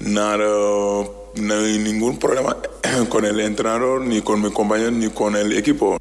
nada, 0.00 0.46
no 1.36 1.54
hay 1.54 1.78
ningún 1.78 2.18
problema 2.18 2.56
con 3.08 3.24
el 3.24 3.40
entrenador, 3.40 4.00
ni 4.00 4.22
con 4.22 4.42
mi 4.42 4.50
compañero, 4.50 4.90
ni 4.90 5.08
con 5.08 5.36
el 5.36 5.56
equipo. 5.56 5.98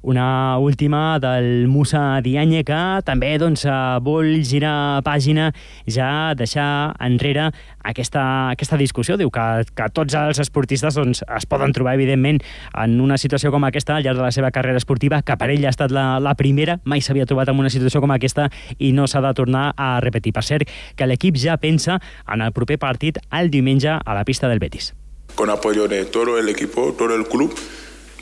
Una 0.00 0.58
última 0.58 1.18
del 1.18 1.66
Musa 1.66 2.20
Dianye, 2.22 2.62
que 2.62 2.78
també 3.04 3.32
doncs, 3.38 3.64
eh, 3.66 3.98
vol 4.00 4.44
girar 4.46 5.02
pàgina, 5.02 5.50
ja 5.90 6.34
deixar 6.38 6.94
enrere 7.02 7.48
aquesta, 7.82 8.22
aquesta 8.52 8.78
discussió. 8.78 9.16
Diu 9.18 9.30
que, 9.34 9.46
que 9.74 9.88
tots 9.90 10.14
els 10.14 10.38
esportistes 10.38 10.94
doncs, 10.94 11.24
es 11.26 11.46
poden 11.50 11.74
trobar, 11.74 11.96
evidentment, 11.98 12.38
en 12.78 13.00
una 13.00 13.18
situació 13.18 13.50
com 13.50 13.66
aquesta 13.66 13.96
al 13.96 14.06
llarg 14.06 14.20
de 14.20 14.26
la 14.28 14.30
seva 14.30 14.52
carrera 14.54 14.78
esportiva, 14.78 15.20
que 15.22 15.36
per 15.36 15.50
ell 15.50 15.66
ha 15.66 15.74
estat 15.74 15.90
la, 15.90 16.20
la 16.22 16.36
primera, 16.38 16.78
mai 16.84 17.02
s'havia 17.02 17.26
trobat 17.26 17.50
en 17.50 17.58
una 17.58 17.72
situació 17.74 18.00
com 18.00 18.14
aquesta 18.14 18.46
i 18.78 18.92
no 18.94 19.08
s'ha 19.10 19.24
de 19.24 19.34
tornar 19.34 19.72
a 19.76 19.98
repetir. 20.04 20.32
Per 20.32 20.46
cert, 20.46 20.70
que 20.94 21.10
l'equip 21.10 21.36
ja 21.42 21.58
pensa 21.58 21.98
en 22.28 22.46
el 22.46 22.54
proper 22.54 22.78
partit 22.78 23.18
el 23.34 23.50
diumenge 23.50 23.98
a 23.98 24.14
la 24.14 24.24
pista 24.24 24.46
del 24.46 24.62
Betis. 24.62 24.94
Con 25.34 25.50
apoyo 25.50 25.88
de 25.88 26.04
todo 26.04 26.38
el 26.38 26.48
equipo, 26.48 26.94
todo 26.96 27.14
el 27.14 27.26
club, 27.26 27.54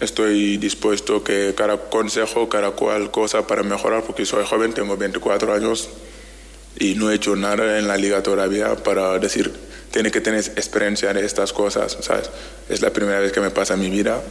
estoy 0.00 0.56
dispuesto 0.56 1.22
que 1.24 1.54
cada 1.56 1.76
consejo, 1.88 2.48
cada 2.48 2.72
cual 2.72 3.10
cosa 3.10 3.46
para 3.46 3.62
mejorar, 3.62 4.02
porque 4.04 4.26
soy 4.26 4.44
joven, 4.44 4.72
tengo 4.72 4.96
24 4.96 5.52
años 5.54 5.88
y 6.78 6.94
no 6.94 7.10
he 7.10 7.14
hecho 7.14 7.36
nada 7.36 7.78
en 7.78 7.88
la 7.88 7.96
liga 7.96 8.22
todavía 8.22 8.76
para 8.76 9.18
decir, 9.18 9.52
tiene 9.90 10.10
que 10.10 10.20
tener 10.20 10.40
experiencia 10.40 11.12
de 11.12 11.24
estas 11.24 11.52
cosas, 11.52 11.96
¿sabes? 12.00 12.30
Es 12.68 12.82
la 12.82 12.90
primera 12.90 13.20
vez 13.20 13.32
que 13.32 13.40
me 13.40 13.50
pasa 13.50 13.74
en 13.74 13.80
mi 13.80 13.90
vida, 13.90 14.22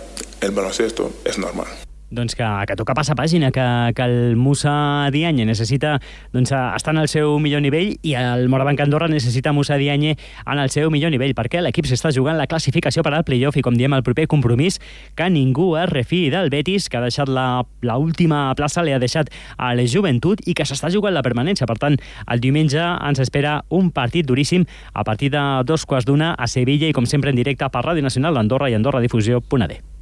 el 0.41 0.51
baloncesto 0.51 1.11
es 1.25 1.37
normal. 1.37 1.67
Doncs 2.11 2.35
que, 2.35 2.45
que 2.67 2.75
toca 2.77 2.93
passar 2.95 3.15
pàgina, 3.17 3.51
que, 3.51 3.65
que 3.95 4.05
el 4.05 4.35
Musa 4.35 5.09
Dianye 5.11 5.45
necessita 5.45 5.97
doncs, 6.33 6.51
estar 6.51 6.93
en 6.93 7.01
el 7.01 7.09
seu 7.09 7.37
millor 7.41 7.63
nivell 7.65 7.95
i 8.05 8.15
el 8.19 8.47
Morabanc 8.49 8.81
Andorra 8.83 9.07
necessita 9.11 9.53
Musa 9.53 9.77
Dianye 9.81 10.15
en 10.45 10.59
el 10.61 10.69
seu 10.69 10.91
millor 10.93 11.11
nivell, 11.11 11.35
perquè 11.37 11.63
l'equip 11.63 11.89
s'està 11.89 12.11
jugant 12.15 12.37
la 12.37 12.47
classificació 12.47 13.03
per 13.05 13.13
al 13.13 13.25
playoff 13.27 13.57
i, 13.57 13.63
com 13.65 13.77
diem, 13.77 13.95
el 13.97 14.05
proper 14.05 14.27
compromís, 14.31 14.79
que 15.15 15.29
ningú 15.29 15.73
es 15.81 15.89
refiï 15.91 16.29
del 16.33 16.51
Betis, 16.53 16.89
que 16.89 16.99
ha 16.99 17.05
deixat 17.05 17.31
la, 17.31 17.63
la 17.85 17.97
última 18.01 18.47
plaça, 18.57 18.83
li 18.85 18.93
ha 18.93 19.01
deixat 19.01 19.31
a 19.57 19.73
la 19.77 19.87
joventut 19.89 20.43
i 20.45 20.53
que 20.57 20.67
s'està 20.67 20.91
jugant 20.93 21.15
la 21.15 21.25
permanència. 21.25 21.67
Per 21.69 21.79
tant, 21.81 21.97
el 22.31 22.43
diumenge 22.43 22.81
ens 22.81 23.23
espera 23.23 23.57
un 23.69 23.91
partit 23.95 24.27
duríssim 24.27 24.67
a 24.93 25.03
partir 25.03 25.31
de 25.33 25.43
dos 25.65 25.85
quarts 25.85 26.07
d'una 26.07 26.33
a 26.35 26.47
Sevilla 26.51 26.89
i, 26.89 26.95
com 26.95 27.09
sempre, 27.09 27.33
en 27.33 27.41
directe 27.41 27.69
per 27.69 27.85
Ràdio 27.85 28.05
Nacional 28.05 28.37
d'Andorra 28.37 28.69
i 28.69 28.77
AndorraDifusió.d. 28.77 29.94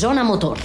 Zona 0.00 0.22
Motor. 0.24 0.56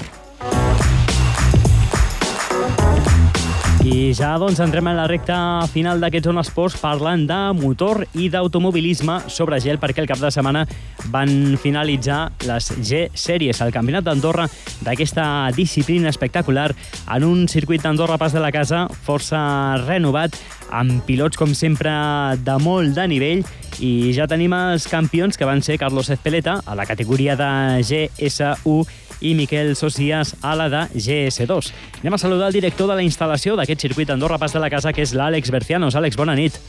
I 3.83 4.13
ja 4.15 4.29
doncs 4.39 4.61
entrem 4.63 4.87
en 4.87 4.95
la 4.95 5.09
recta 5.11 5.35
final 5.73 5.99
d'aquest 5.99 6.29
Zona 6.29 6.39
Esports 6.45 6.77
parlant 6.79 7.25
de 7.27 7.39
motor 7.57 8.05
i 8.15 8.29
d'automobilisme 8.31 9.17
sobre 9.27 9.59
gel 9.59 9.81
perquè 9.81 10.05
el 10.05 10.07
cap 10.07 10.23
de 10.23 10.31
setmana 10.31 10.63
van 11.11 11.57
finalitzar 11.59 12.21
les 12.47 12.71
G-Sèries, 12.79 13.59
el 13.59 13.75
Campionat 13.75 14.07
d'Andorra 14.07 14.47
d'aquesta 14.87 15.51
disciplina 15.57 16.13
espectacular 16.15 16.69
en 16.71 17.27
un 17.27 17.43
circuit 17.51 17.83
d'Andorra 17.83 18.15
Pas 18.21 18.31
de 18.31 18.39
la 18.39 18.55
Casa 18.55 18.85
força 19.03 19.43
renovat 19.83 20.39
amb 20.71 21.03
pilots, 21.03 21.35
com 21.35 21.51
sempre, 21.51 21.91
de 22.39 22.59
molt 22.63 22.95
de 22.95 23.11
nivell 23.11 23.43
i 23.83 24.13
ja 24.15 24.29
tenim 24.31 24.53
els 24.55 24.87
campions 24.87 25.35
que 25.35 25.47
van 25.47 25.59
ser 25.59 25.75
Carlos 25.81 26.07
Ezpeleta 26.13 26.61
a 26.63 26.75
la 26.79 26.87
categoria 26.87 27.35
de 27.35 27.49
GS1 27.83 29.03
i 29.21 29.35
Miquel 29.35 29.75
Socias 29.75 30.35
a 30.41 30.55
la 30.55 30.69
de 30.69 30.83
GS2. 30.93 31.71
Anem 32.01 32.17
a 32.17 32.21
saludar 32.21 32.47
el 32.49 32.57
director 32.57 32.89
de 32.89 32.97
la 32.99 33.05
instal·lació 33.05 33.55
d'aquest 33.55 33.87
circuit 33.87 34.09
Andorra 34.09 34.39
Pas 34.41 34.53
de 34.53 34.59
la 34.59 34.69
Casa, 34.69 34.93
que 34.93 35.05
és 35.05 35.15
l'Àlex 35.15 35.53
Bercianos. 35.53 35.95
Àlex, 35.95 36.17
bona 36.19 36.35
nit. 36.35 36.59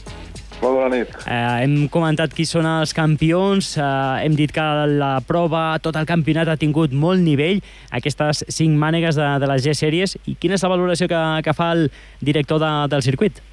Molt 0.61 0.73
bona 0.73 0.89
nit. 0.89 1.11
Eh, 1.29 1.33
hem 1.63 1.75
comentat 1.93 2.33
qui 2.33 2.45
són 2.49 2.65
els 2.65 2.93
campions, 2.97 3.75
eh, 3.77 3.83
hem 4.25 4.33
dit 4.35 4.51
que 4.51 4.65
la 4.97 5.19
prova, 5.21 5.77
tot 5.83 5.95
el 5.99 6.07
campionat 6.09 6.49
ha 6.49 6.57
tingut 6.57 6.91
molt 6.91 7.21
nivell, 7.21 7.61
aquestes 7.91 8.43
cinc 8.49 8.73
mànegues 8.77 9.19
de, 9.19 9.27
de 9.43 9.51
les 9.51 9.67
G-Sèries, 9.67 10.17
i 10.25 10.33
quina 10.39 10.57
és 10.57 10.65
la 10.65 10.73
valoració 10.73 11.07
que, 11.11 11.21
que 11.45 11.53
fa 11.53 11.73
el 11.75 11.91
director 12.21 12.63
de, 12.63 12.73
del 12.89 13.05
circuit? 13.05 13.43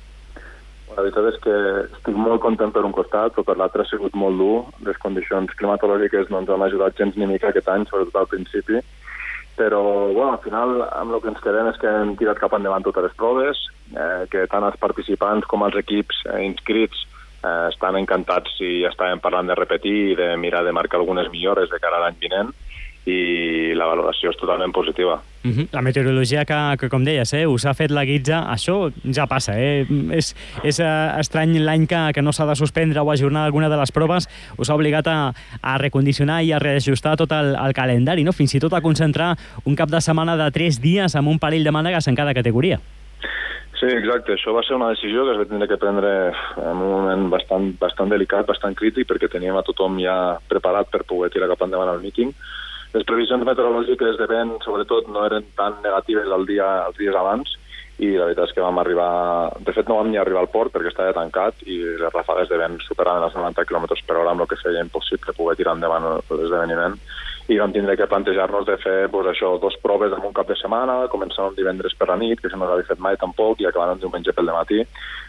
La 0.95 1.03
veritat 1.03 1.27
és 1.33 1.39
que 1.43 1.55
estic 1.83 2.19
molt 2.19 2.43
content 2.43 2.71
per 2.75 2.85
un 2.87 2.93
costat, 2.95 3.33
però 3.35 3.43
per 3.49 3.57
l'altre 3.59 3.83
ha 3.83 3.91
sigut 3.91 4.15
molt 4.19 4.39
dur. 4.39 4.59
Les 4.87 4.99
condicions 5.03 5.55
climatològiques 5.59 6.31
no 6.31 6.43
ens 6.43 6.53
han 6.55 6.63
ajudat 6.63 6.99
gens 7.01 7.17
ni 7.19 7.27
mica 7.31 7.51
aquest 7.51 7.71
any, 7.73 7.87
sobretot 7.89 8.21
al 8.21 8.31
principi. 8.31 8.83
Però, 9.59 9.81
bueno, 10.13 10.33
al 10.33 10.43
final, 10.43 10.85
amb 10.87 11.15
el 11.15 11.23
que 11.23 11.31
ens 11.33 11.43
quedem 11.43 11.71
és 11.71 11.81
que 11.83 11.91
hem 11.91 12.15
tirat 12.19 12.39
cap 12.43 12.55
endavant 12.55 12.87
totes 12.87 13.09
les 13.09 13.19
proves, 13.19 13.65
eh, 13.95 14.23
que 14.31 14.47
tant 14.51 14.67
els 14.67 14.79
participants 14.83 15.47
com 15.51 15.67
els 15.67 15.79
equips 15.83 16.23
eh, 16.27 16.41
inscrits 16.47 17.05
eh, 17.43 17.69
estan 17.71 17.99
encantats 17.99 18.55
i 18.63 18.83
estàvem 18.91 19.23
parlant 19.23 19.51
de 19.51 19.59
repetir 19.59 19.97
i 20.13 20.17
de 20.19 20.31
mirar 20.43 20.65
de 20.67 20.75
marcar 20.75 20.99
algunes 21.01 21.31
millores 21.35 21.71
de 21.71 21.83
cara 21.83 22.01
a 22.01 22.07
l'any 22.07 22.19
vinent 22.23 22.55
i 23.05 23.75
la 23.77 23.87
valoració 23.91 24.31
és 24.33 24.39
totalment 24.41 24.73
positiva. 24.73 25.19
Uh 25.45 25.51
-huh. 25.51 25.69
La 25.73 25.83
meteorologia 25.83 26.45
que, 26.45 26.77
que, 26.81 26.89
com 26.89 27.05
deies, 27.05 27.33
eh, 27.35 27.47
us 27.47 27.67
ha 27.67 27.75
fet 27.75 27.91
la 27.91 28.05
guitza, 28.05 28.47
això 28.49 28.91
ja 29.13 29.27
passa. 29.27 29.53
Eh? 29.61 29.87
És, 30.13 30.35
és 30.63 30.79
uh, 30.81 31.19
estrany 31.19 31.59
l'any 31.59 31.87
que, 31.87 32.13
que 32.15 32.23
no 32.23 32.33
s'ha 32.33 32.47
de 32.47 32.57
suspendre 32.57 33.01
o 33.01 33.11
ajornar 33.11 33.45
alguna 33.45 33.69
de 33.69 33.77
les 33.77 33.93
proves, 33.93 34.29
us 34.57 34.71
ha 34.71 34.75
obligat 34.75 35.07
a, 35.07 35.35
a 35.61 35.79
recondicionar 35.79 36.43
i 36.43 36.53
a 36.53 36.59
reajustar 36.59 37.17
tot 37.17 37.33
el, 37.33 37.55
el 37.55 37.73
calendari, 37.75 38.25
no? 38.25 38.33
fins 38.33 38.55
i 38.55 38.61
tot 38.61 38.73
a 38.73 38.81
concentrar 38.81 39.37
un 39.65 39.77
cap 39.77 39.91
de 39.91 40.01
setmana 40.01 40.37
de 40.37 40.51
tres 40.51 40.81
dies 40.81 41.15
amb 41.15 41.29
un 41.29 41.39
parell 41.39 41.65
de 41.65 41.71
mànegues 41.71 42.09
en 42.09 42.15
cada 42.15 42.33
categoria. 42.33 42.81
Sí, 43.75 43.87
exacte. 43.87 44.33
Això 44.33 44.55
va 44.55 44.63
ser 44.63 44.77
una 44.77 44.89
decisió 44.89 45.25
que 45.25 45.33
es 45.33 45.39
va 45.39 45.45
tindre 45.45 45.69
que 45.69 45.77
prendre 45.77 46.33
en 46.57 46.77
un 46.77 46.91
moment 46.91 47.29
bastant, 47.29 47.75
bastant 47.81 48.09
delicat, 48.09 48.47
bastant 48.47 48.75
crític, 48.75 49.07
perquè 49.07 49.29
teníem 49.29 49.57
a 49.57 49.63
tothom 49.63 49.99
ja 50.01 50.39
preparat 50.49 50.89
per 50.89 51.05
poder 51.05 51.31
tirar 51.31 51.49
cap 51.49 51.67
endavant 51.67 51.91
el 51.93 52.01
míting 52.01 52.33
les 52.95 53.05
previsions 53.09 53.43
meteorològiques 53.47 54.19
de 54.21 54.31
vent, 54.31 54.57
sobretot, 54.63 55.11
no 55.11 55.27
eren 55.27 55.47
tan 55.59 55.81
negatives 55.83 56.31
el 56.31 56.47
dia, 56.47 56.71
els 56.87 56.99
dies 57.01 57.17
abans 57.19 57.57
i 58.03 58.09
la 58.19 58.27
veritat 58.27 58.49
és 58.49 58.55
que 58.57 58.63
vam 58.63 58.79
arribar... 58.83 59.11
De 59.63 59.75
fet, 59.75 59.87
no 59.87 60.01
vam 60.01 60.11
ni 60.11 60.19
arribar 60.19 60.43
al 60.43 60.51
port 60.51 60.73
perquè 60.75 60.91
estava 60.91 61.15
tancat 61.15 61.63
i 61.67 61.79
les 61.85 62.11
rafades 62.11 62.51
de 62.51 62.59
vent 62.59 62.81
superaven 62.83 63.27
els 63.29 63.37
90 63.39 63.67
km 63.71 63.87
per 64.07 64.17
hora 64.19 64.33
amb 64.35 64.43
el 64.43 64.51
que 64.51 64.59
feia 64.59 64.83
impossible 64.83 65.37
poder 65.37 65.59
tirar 65.61 65.77
endavant 65.79 66.09
l'esdeveniment 66.31 66.99
i 67.53 67.59
vam 67.61 67.75
tindre 67.75 67.97
que 67.97 68.09
plantejar-nos 68.09 68.65
de 68.65 68.77
fer 68.81 69.09
pues, 69.13 69.27
això, 69.29 69.59
dos 69.61 69.77
proves 69.83 70.15
en 70.17 70.23
un 70.25 70.33
cap 70.33 70.49
de 70.49 70.57
setmana, 70.57 71.03
començant 71.13 71.51
un 71.51 71.59
divendres 71.59 71.93
per 71.99 72.09
la 72.09 72.17
nit, 72.17 72.41
que 72.41 72.49
això 72.49 72.57
no 72.57 72.71
s'havia 72.71 72.89
fet 72.89 73.03
mai 73.05 73.19
tampoc, 73.21 73.61
i 73.61 73.69
acabant 73.69 73.93
un 73.93 74.01
diumenge 74.01 74.33
pel 74.33 74.49
matí. 74.55 74.81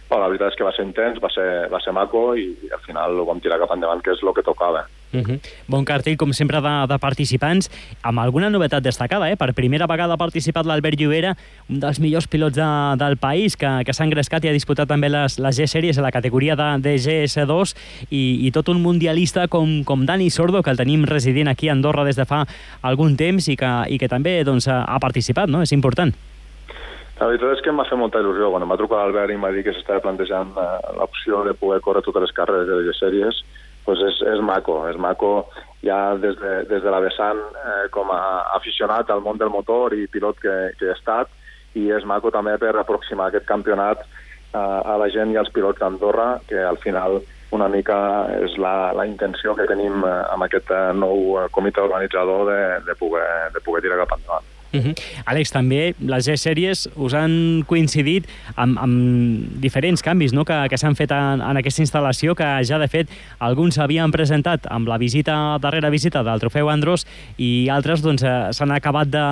Però 0.08 0.22
la 0.22 0.30
veritat 0.32 0.54
és 0.54 0.60
que 0.60 0.68
va 0.68 0.72
ser 0.72 0.86
intens, 0.88 1.20
va 1.20 1.32
ser, 1.34 1.68
va 1.74 1.82
ser 1.84 1.92
maco 1.98 2.30
i 2.40 2.48
al 2.72 2.84
final 2.86 3.20
ho 3.20 3.28
vam 3.28 3.42
tirar 3.44 3.60
cap 3.60 3.74
endavant, 3.76 4.04
que 4.06 4.16
és 4.16 4.24
el 4.24 4.32
que 4.38 4.46
tocava. 4.48 4.86
Uh 5.20 5.24
-huh. 5.24 5.40
Bon 5.68 5.86
cartell, 5.86 6.18
com 6.18 6.34
sempre, 6.34 6.62
de, 6.62 6.88
de 6.88 6.98
participants, 7.00 7.70
amb 8.02 8.20
alguna 8.20 8.50
novetat 8.50 8.84
destacada. 8.84 9.32
Eh? 9.32 9.38
Per 9.38 9.54
primera 9.54 9.88
vegada 9.88 10.14
ha 10.14 10.18
participat 10.18 10.66
l'Albert 10.66 11.00
Llobera, 11.00 11.36
un 11.70 11.80
dels 11.80 12.00
millors 12.00 12.28
pilots 12.28 12.56
de, 12.56 12.98
del 12.98 13.18
país, 13.18 13.56
que, 13.56 13.84
que 13.86 13.94
s'ha 13.94 14.06
engrescat 14.06 14.44
i 14.44 14.50
ha 14.50 14.52
disputat 14.52 14.88
també 14.88 15.10
les, 15.10 15.40
les 15.40 15.58
G-Sèries 15.58 15.98
a 15.98 16.02
la 16.02 16.12
categoria 16.12 16.56
de, 16.56 16.78
de 16.82 16.96
GS2, 16.96 17.76
i, 18.10 18.48
i 18.48 18.52
tot 18.52 18.70
un 18.70 18.82
mundialista 18.82 19.48
com, 19.48 19.84
com 19.84 20.06
Dani 20.06 20.30
Sordo, 20.30 20.62
que 20.62 20.70
el 20.70 20.78
tenim 20.78 21.06
residint 21.06 21.48
aquí 21.48 21.70
a 21.70 21.74
Andorra 21.74 22.04
des 22.04 22.16
de 22.16 22.26
fa 22.26 22.46
algun 22.82 23.16
temps 23.16 23.48
i 23.48 23.56
que, 23.56 23.74
i 23.90 23.98
que 23.98 24.08
també 24.08 24.44
doncs, 24.44 24.68
ha 24.68 25.00
participat, 25.00 25.50
no? 25.50 25.62
És 25.62 25.72
important. 25.72 26.14
La 27.16 27.30
veritat 27.32 27.54
és 27.56 27.62
que 27.64 27.72
em 27.72 27.78
va 27.80 27.86
fer 27.88 27.96
molta 27.96 28.20
il·lusió. 28.20 28.50
Quan 28.52 28.66
em 28.66 28.72
va 28.74 28.78
trucar 28.80 28.98
l'Albert 29.00 29.32
i 29.32 29.38
em 29.38 29.44
va 29.46 29.52
dir 29.56 29.64
que 29.64 29.74
s'estava 29.76 30.04
plantejant 30.04 30.52
eh, 30.60 30.66
l'opció 30.98 31.46
de 31.48 31.54
poder 31.56 31.80
córrer 31.84 32.04
totes 32.04 32.26
les 32.26 32.34
carreres 32.36 32.68
de 32.68 32.80
les 32.84 33.00
sèries, 33.00 33.40
pues 33.86 34.02
és, 34.02 34.20
és 34.34 34.42
maco, 34.42 34.82
és 34.90 34.98
maco 34.98 35.32
ja 35.86 36.16
des 36.18 36.36
de, 36.42 36.54
des 36.70 36.82
de 36.84 36.92
la 36.92 37.02
vessant 37.04 37.42
eh, 37.62 37.86
com 37.94 38.10
a 38.12 38.22
aficionat 38.58 39.12
al 39.14 39.22
món 39.22 39.38
del 39.38 39.54
motor 39.54 39.94
i 39.94 40.08
pilot 40.12 40.42
que, 40.42 40.56
que 40.80 40.90
he 40.90 40.96
estat, 40.96 41.30
i 41.76 41.90
és 41.94 42.08
maco 42.08 42.32
també 42.34 42.58
per 42.58 42.74
aproximar 42.80 43.30
aquest 43.30 43.46
campionat 43.46 44.02
eh, 44.02 44.58
a 44.58 44.98
la 45.02 45.10
gent 45.14 45.34
i 45.34 45.40
als 45.40 45.54
pilots 45.54 45.82
d'Andorra, 45.82 46.40
que 46.50 46.62
al 46.64 46.82
final 46.82 47.22
una 47.56 47.70
mica 47.70 47.98
és 48.42 48.58
la, 48.58 48.92
la 48.98 49.06
intenció 49.08 49.54
que 49.56 49.68
tenim 49.70 50.02
eh, 50.04 50.18
amb 50.34 50.48
aquest 50.48 50.74
eh, 50.74 50.84
nou 50.98 51.40
eh, 51.40 51.48
comitè 51.56 51.84
organitzador 51.86 52.50
de, 52.50 52.60
de, 52.90 52.98
poder, 53.00 53.30
de 53.54 53.64
poder 53.64 53.86
tirar 53.86 54.02
cap 54.04 54.18
endavant. 54.18 54.55
Uh 54.80 54.86
-huh. 54.86 54.96
Àlex, 55.26 55.52
també 55.52 55.96
les 56.00 56.28
G-Sèries 56.28 56.88
us 56.96 57.14
han 57.14 57.64
coincidit 57.68 58.28
amb, 58.56 58.78
amb 58.78 59.60
diferents 59.62 60.02
canvis 60.02 60.34
no? 60.34 60.46
que, 60.46 60.68
que 60.70 60.78
s'han 60.78 60.96
fet 60.96 61.12
en, 61.12 61.42
en 61.42 61.58
aquesta 61.58 61.82
instal·lació, 61.82 62.36
que 62.36 62.48
ja, 62.64 62.78
de 62.78 62.88
fet, 62.88 63.10
alguns 63.40 63.76
s'havien 63.76 64.12
presentat 64.12 64.68
amb 64.70 64.88
la 64.88 64.98
visita, 64.98 65.58
darrera 65.62 65.90
visita 65.90 66.24
del 66.24 66.40
trofeu 66.40 66.70
Andros 66.70 67.06
i 67.38 67.68
altres 67.70 68.02
doncs, 68.02 68.24
eh, 68.24 68.52
s'han 68.52 68.72
acabat 68.72 69.10
de, 69.10 69.26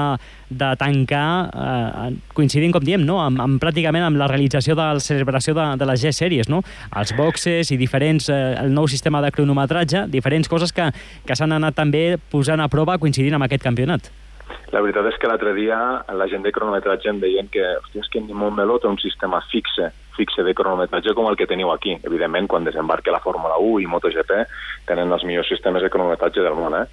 de 0.50 0.75
tancar 0.79 1.50
eh, 1.53 2.15
coincidint, 2.33 2.73
com 2.73 2.83
diem, 2.83 3.03
no? 3.05 3.19
amb, 3.21 3.41
amb, 3.41 3.62
pràcticament 3.62 4.03
amb 4.03 4.17
la 4.17 4.27
realització 4.27 4.75
de 4.75 4.81
la 4.81 5.03
celebració 5.03 5.53
de, 5.57 5.67
de 5.79 5.89
les 5.89 6.03
G-Sèries, 6.03 6.50
no? 6.50 6.63
els 6.95 7.13
boxes 7.17 7.71
i 7.71 7.77
diferents, 7.77 8.29
eh, 8.29 8.41
el 8.63 8.73
nou 8.73 8.88
sistema 8.88 9.21
de 9.21 9.31
cronometratge, 9.31 10.07
diferents 10.13 10.50
coses 10.50 10.73
que, 10.75 10.89
que 11.27 11.38
s'han 11.38 11.55
anat 11.55 11.75
també 11.75 12.17
posant 12.31 12.62
a 12.62 12.69
prova 12.71 13.00
coincidint 13.01 13.39
amb 13.39 13.50
aquest 13.50 13.63
campionat. 13.63 14.12
La 14.73 14.81
veritat 14.81 15.05
és 15.12 15.17
que 15.21 15.29
l'altre 15.29 15.51
dia 15.53 15.77
la 16.17 16.25
gent 16.31 16.41
de 16.41 16.51
cronometratge 16.51 17.12
em 17.12 17.19
deien 17.21 17.50
que, 17.53 17.62
hòstia, 17.77 18.01
és 18.01 18.09
que 18.09 18.21
ni 18.23 18.33
Montmeló 18.33 18.79
té 18.81 18.89
un 18.89 18.97
sistema 18.97 19.41
fixe, 19.51 19.91
fixe 20.17 20.45
de 20.45 20.53
cronometratge 20.57 21.13
com 21.13 21.27
el 21.29 21.38
que 21.38 21.47
teniu 21.50 21.69
aquí. 21.73 21.93
Evidentment, 22.01 22.50
quan 22.50 22.65
desembarque 22.65 23.13
la 23.13 23.21
Fórmula 23.21 23.59
1 23.62 23.83
i 23.83 23.89
MotoGP 23.91 24.33
tenen 24.89 25.13
els 25.13 25.25
millors 25.29 25.50
sistemes 25.53 25.85
de 25.85 25.91
cronometratge 25.93 26.41
del 26.41 26.57
món, 26.57 26.77
eh? 26.79 26.88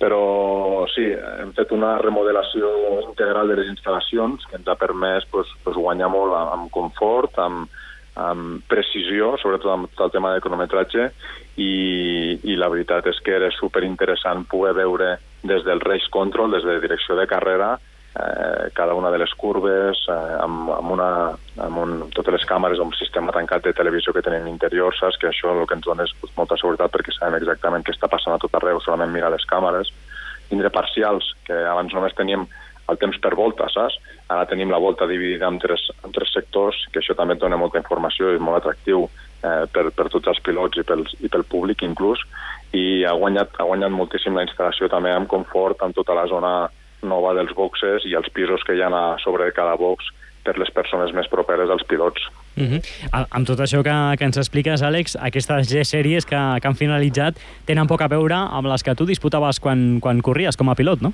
Però 0.00 0.84
sí, 0.92 1.06
hem 1.12 1.52
fet 1.56 1.72
una 1.72 1.96
remodelació 2.00 2.72
integral 3.04 3.52
de 3.52 3.60
les 3.60 3.70
instal·lacions 3.72 4.48
que 4.48 4.58
ens 4.58 4.68
ha 4.68 4.76
permès 4.80 5.28
pues, 5.32 5.52
pues, 5.64 5.76
guanyar 5.76 6.10
molt 6.12 6.36
amb 6.40 6.68
confort, 6.72 7.36
amb, 7.40 7.68
amb 8.16 8.64
precisió, 8.68 9.34
sobretot 9.40 9.72
amb 9.72 9.92
tot 9.92 10.08
el 10.08 10.16
tema 10.18 10.34
de 10.34 10.42
cronometratge, 10.44 11.10
i, 11.56 11.72
i 12.44 12.56
la 12.60 12.68
veritat 12.72 13.08
és 13.08 13.20
que 13.24 13.36
era 13.36 13.52
superinteressant 13.56 14.44
poder 14.48 14.74
veure 14.76 15.16
des 15.46 15.64
del 15.64 15.80
race 15.80 16.10
control, 16.10 16.52
des 16.52 16.64
de 16.64 16.80
direcció 16.80 17.16
de 17.16 17.26
carrera, 17.26 17.76
eh, 18.16 18.70
cada 18.74 18.94
una 18.94 19.10
de 19.10 19.18
les 19.18 19.32
curves, 19.34 20.04
eh, 20.08 20.36
amb, 20.40 20.70
amb, 20.70 20.90
una, 20.90 21.10
amb 21.62 21.78
un, 21.82 21.96
totes 22.14 22.38
les 22.38 22.46
càmeres, 22.48 22.80
un 22.80 22.92
sistema 22.96 23.32
tancat 23.32 23.64
de 23.64 23.74
televisió 23.76 24.12
que 24.12 24.24
tenen 24.24 24.48
interior, 24.48 24.94
saps? 24.96 25.18
Que 25.20 25.30
això 25.30 25.52
el 25.52 25.66
que 25.66 25.76
ens 25.78 25.86
dona 25.86 26.06
és 26.06 26.14
pues, 26.20 26.32
molta 26.36 26.58
seguretat 26.60 26.92
perquè 26.94 27.14
sabem 27.14 27.38
exactament 27.40 27.84
què 27.84 27.94
està 27.94 28.08
passant 28.12 28.34
a 28.34 28.40
tot 28.42 28.54
arreu, 28.56 28.80
solament 28.80 29.12
mirar 29.12 29.32
les 29.34 29.44
càmeres. 29.48 29.92
Tindre 30.48 30.70
parcials, 30.70 31.32
que 31.46 31.56
abans 31.66 31.92
només 31.94 32.14
teníem 32.14 32.46
el 32.90 32.98
temps 32.98 33.18
per 33.22 33.34
volta, 33.34 33.68
saps? 33.72 33.98
Ara 34.28 34.46
tenim 34.50 34.70
la 34.70 34.80
volta 34.82 35.06
dividida 35.06 35.48
en 35.48 35.58
tres, 35.62 35.88
en 36.04 36.12
tres 36.14 36.32
sectors, 36.34 36.78
que 36.92 37.00
això 37.02 37.14
també 37.18 37.36
dona 37.38 37.58
molta 37.60 37.78
informació 37.82 38.30
i 38.30 38.38
és 38.38 38.42
molt 38.42 38.60
atractiu 38.60 39.06
eh, 39.06 39.64
per, 39.72 39.88
per 39.94 40.08
tots 40.12 40.30
els 40.32 40.42
pilots 40.46 40.78
i, 40.78 40.84
pels, 40.86 41.14
i 41.20 41.30
pel 41.32 41.46
públic 41.50 41.82
inclús, 41.86 42.22
i 42.74 43.04
ha 43.06 43.14
guanyat, 43.16 43.54
ha 43.58 43.68
guanyat 43.68 43.94
moltíssim 43.94 44.36
la 44.36 44.44
instal·lació 44.46 44.90
també 44.92 45.14
amb 45.14 45.30
confort 45.30 45.82
en 45.86 45.94
tota 45.96 46.16
la 46.16 46.26
zona 46.30 46.54
nova 47.06 47.34
dels 47.36 47.54
boxes 47.54 48.06
i 48.08 48.16
els 48.18 48.28
pisos 48.34 48.64
que 48.66 48.74
hi 48.74 48.82
ha 48.82 48.90
a 48.90 49.04
sobre 49.22 49.50
cada 49.54 49.76
box 49.78 50.08
per 50.46 50.56
les 50.58 50.70
persones 50.70 51.12
més 51.14 51.28
properes 51.30 51.70
als 51.70 51.84
pilots. 51.90 52.22
Uh 52.56 52.78
-huh. 52.78 52.80
Amb 53.30 53.46
tot 53.46 53.58
això 53.60 53.82
que, 53.82 54.16
que 54.18 54.24
ens 54.24 54.38
expliques, 54.38 54.82
Àlex, 54.82 55.16
aquestes 55.20 55.68
G-sèries 55.68 56.24
que, 56.24 56.40
que 56.60 56.68
han 56.68 56.74
finalitzat 56.74 57.34
tenen 57.66 57.86
poc 57.86 58.00
a 58.00 58.08
veure 58.08 58.34
amb 58.34 58.66
les 58.66 58.82
que 58.82 58.94
tu 58.94 59.04
disputaves 59.04 59.60
quan, 59.60 60.00
quan 60.00 60.22
corries 60.22 60.56
com 60.56 60.68
a 60.68 60.74
pilot, 60.74 61.00
no? 61.02 61.12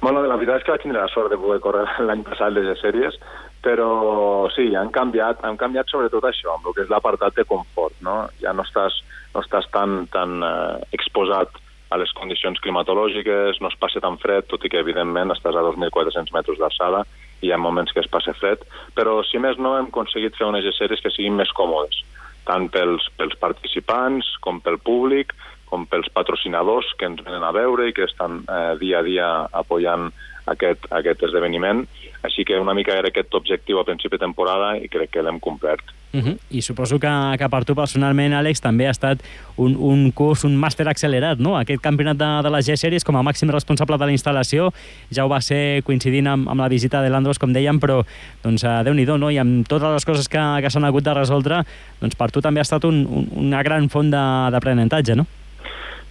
Bueno, 0.00 0.22
la 0.22 0.36
veritat 0.38 0.60
és 0.60 0.66
que 0.66 0.74
vaig 0.74 0.82
tindre 0.84 1.02
la 1.02 1.10
sort 1.10 1.32
de 1.32 1.38
poder 1.40 1.58
córrer 1.64 1.84
l'any 2.06 2.22
passat 2.26 2.54
les 2.54 2.68
G-sèries, 2.70 3.18
però 3.64 4.46
sí, 4.54 4.70
han 4.78 4.92
canviat, 4.94 5.42
han 5.44 5.58
canviat 5.58 5.90
sobretot 5.90 6.28
això, 6.28 6.54
amb 6.54 6.68
el 6.68 6.76
que 6.76 6.84
és 6.86 6.92
l'apartat 6.92 7.34
de 7.34 7.46
confort, 7.48 7.96
no? 8.06 8.20
Ja 8.42 8.54
no 8.54 8.66
estàs 8.66 9.02
no 9.34 9.42
estàs 9.44 9.66
tan, 9.74 10.06
tan 10.12 10.42
eh, 10.42 10.76
exposat 10.96 11.58
a 11.90 11.96
les 12.00 12.12
condicions 12.16 12.60
climatològiques, 12.60 13.60
no 13.62 13.70
es 13.72 13.78
passa 13.80 14.00
tan 14.04 14.18
fred, 14.20 14.46
tot 14.48 14.64
i 14.64 14.70
que 14.72 14.80
evidentment 14.82 15.32
estàs 15.32 15.56
a 15.56 15.64
2.400 15.64 16.34
metres 16.36 16.60
d'alçada 16.60 17.04
i 17.40 17.48
hi 17.48 17.52
ha 17.54 17.60
moments 17.60 17.94
que 17.94 18.02
es 18.02 18.10
passa 18.12 18.34
fred, 18.36 18.64
però 18.98 19.20
si 19.24 19.40
més 19.40 19.58
no 19.62 19.76
hem 19.78 19.88
aconseguit 19.88 20.36
fer 20.36 20.48
unes 20.48 20.66
gesseres 20.66 21.00
que 21.00 21.12
siguin 21.14 21.38
més 21.38 21.52
còmodes, 21.56 22.02
tant 22.48 22.68
pels, 22.74 23.08
pels 23.16 23.36
participants 23.40 24.28
com 24.44 24.60
pel 24.60 24.80
públic, 24.84 25.32
com 25.70 25.86
pels 25.86 26.08
patrocinadors 26.14 26.90
que 26.98 27.06
ens 27.10 27.22
venen 27.24 27.44
a 27.44 27.52
veure 27.52 27.88
i 27.88 27.94
que 27.96 28.08
estan 28.08 28.42
eh, 28.44 28.74
dia 28.80 29.00
a 29.00 29.06
dia 29.06 29.28
apoyant 29.52 30.10
aquest, 30.52 30.88
aquest 30.94 31.22
esdeveniment. 31.28 31.84
Així 32.26 32.44
que 32.44 32.58
una 32.58 32.74
mica 32.74 32.96
era 32.98 33.12
aquest 33.12 33.34
objectiu 33.38 33.78
a 33.78 33.86
principi 33.86 34.16
de 34.16 34.26
temporada 34.26 34.74
i 34.80 34.90
crec 34.90 35.14
que 35.14 35.22
l'hem 35.22 35.38
complert. 35.40 35.94
Uh 36.10 36.20
-huh. 36.20 36.38
I 36.50 36.62
suposo 36.62 36.98
que, 36.98 37.36
que 37.38 37.48
per 37.48 37.64
tu 37.64 37.74
personalment, 37.74 38.32
Àlex, 38.32 38.60
també 38.60 38.86
ha 38.86 38.90
estat 38.90 39.20
un, 39.56 39.76
un 39.76 40.10
curs, 40.10 40.44
un 40.44 40.56
màster 40.56 40.88
accelerat, 40.88 41.38
no? 41.38 41.58
Aquest 41.58 41.82
campionat 41.82 42.16
de, 42.16 42.42
de 42.42 42.50
les 42.50 42.66
G-Series 42.66 43.04
com 43.04 43.16
a 43.16 43.22
màxim 43.22 43.50
responsable 43.50 43.98
de 43.98 44.06
la 44.06 44.12
instal·lació 44.12 44.72
ja 45.10 45.24
ho 45.24 45.28
va 45.28 45.40
ser 45.40 45.82
coincidint 45.84 46.26
amb, 46.26 46.48
amb 46.48 46.60
la 46.60 46.68
visita 46.68 47.02
de 47.02 47.10
l'Andros, 47.10 47.38
com 47.38 47.52
dèiem, 47.52 47.78
però 47.78 48.04
doncs, 48.42 48.64
uh, 48.64 48.82
Déu-n'hi-do, 48.84 49.18
no? 49.18 49.30
I 49.30 49.38
amb 49.38 49.68
totes 49.68 49.92
les 49.92 50.04
coses 50.04 50.28
que, 50.28 50.60
que 50.62 50.70
s'han 50.70 50.84
hagut 50.84 51.04
de 51.04 51.14
resoldre, 51.14 51.62
doncs 52.00 52.14
per 52.14 52.30
tu 52.30 52.40
també 52.40 52.60
ha 52.60 52.62
estat 52.62 52.84
un, 52.84 53.06
un, 53.06 53.28
una 53.36 53.62
gran 53.62 53.88
font 53.88 54.10
d'aprenentatge, 54.10 55.14
no? 55.14 55.26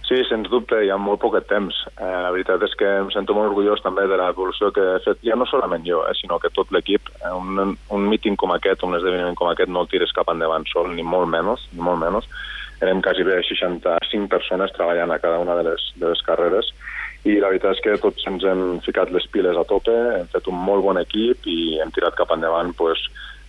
Sí, 0.08 0.22
sens 0.24 0.48
dubte, 0.48 0.78
hi 0.80 0.88
ha 0.88 0.96
molt 0.96 1.20
poc 1.20 1.34
temps. 1.50 1.82
Eh, 1.90 2.04
la 2.24 2.30
veritat 2.32 2.62
és 2.64 2.74
que 2.80 2.88
em 3.02 3.10
sento 3.12 3.34
molt 3.36 3.50
orgullós 3.50 3.82
també 3.84 4.06
de 4.08 4.16
l'evolució 4.16 4.70
que 4.72 4.84
he 4.94 5.00
fet, 5.04 5.18
ja 5.26 5.36
no 5.36 5.44
solament 5.44 5.84
jo, 5.84 6.00
eh, 6.08 6.14
sinó 6.16 6.38
que 6.40 6.48
tot 6.56 6.72
l'equip. 6.72 7.10
Eh, 7.20 7.32
un, 7.36 7.74
un 7.92 8.06
míting 8.08 8.38
com 8.40 8.54
aquest, 8.54 8.86
un 8.88 8.96
esdeveniment 8.96 9.36
com 9.36 9.50
aquest, 9.50 9.68
no 9.68 9.84
el 9.84 9.90
tires 9.92 10.14
cap 10.16 10.32
endavant 10.32 10.64
sol, 10.72 10.88
ni 10.96 11.04
molt 11.04 11.28
menys, 11.28 11.66
ni 11.74 11.84
molt 11.84 12.00
menys. 12.00 12.30
Érem 12.80 13.02
quasi 13.04 13.26
bé 13.26 13.42
65 13.44 14.32
persones 14.32 14.72
treballant 14.72 15.12
a 15.12 15.20
cada 15.20 15.42
una 15.44 15.58
de 15.58 15.68
les, 15.68 15.84
de 16.00 16.08
les 16.08 16.24
carreres 16.24 16.72
i 17.26 17.36
la 17.42 17.50
veritat 17.50 17.76
és 17.76 17.84
que 17.84 17.96
tots 18.00 18.24
ens 18.30 18.44
hem 18.46 18.62
ficat 18.84 19.10
les 19.12 19.26
piles 19.34 19.58
a 19.58 19.64
tope, 19.68 19.92
hem 19.92 20.28
fet 20.32 20.48
un 20.48 20.56
molt 20.68 20.86
bon 20.86 21.00
equip 21.00 21.48
i 21.50 21.58
hem 21.82 21.90
tirat 21.92 22.16
cap 22.16 22.30
endavant 22.32 22.70
pues, 22.78 23.02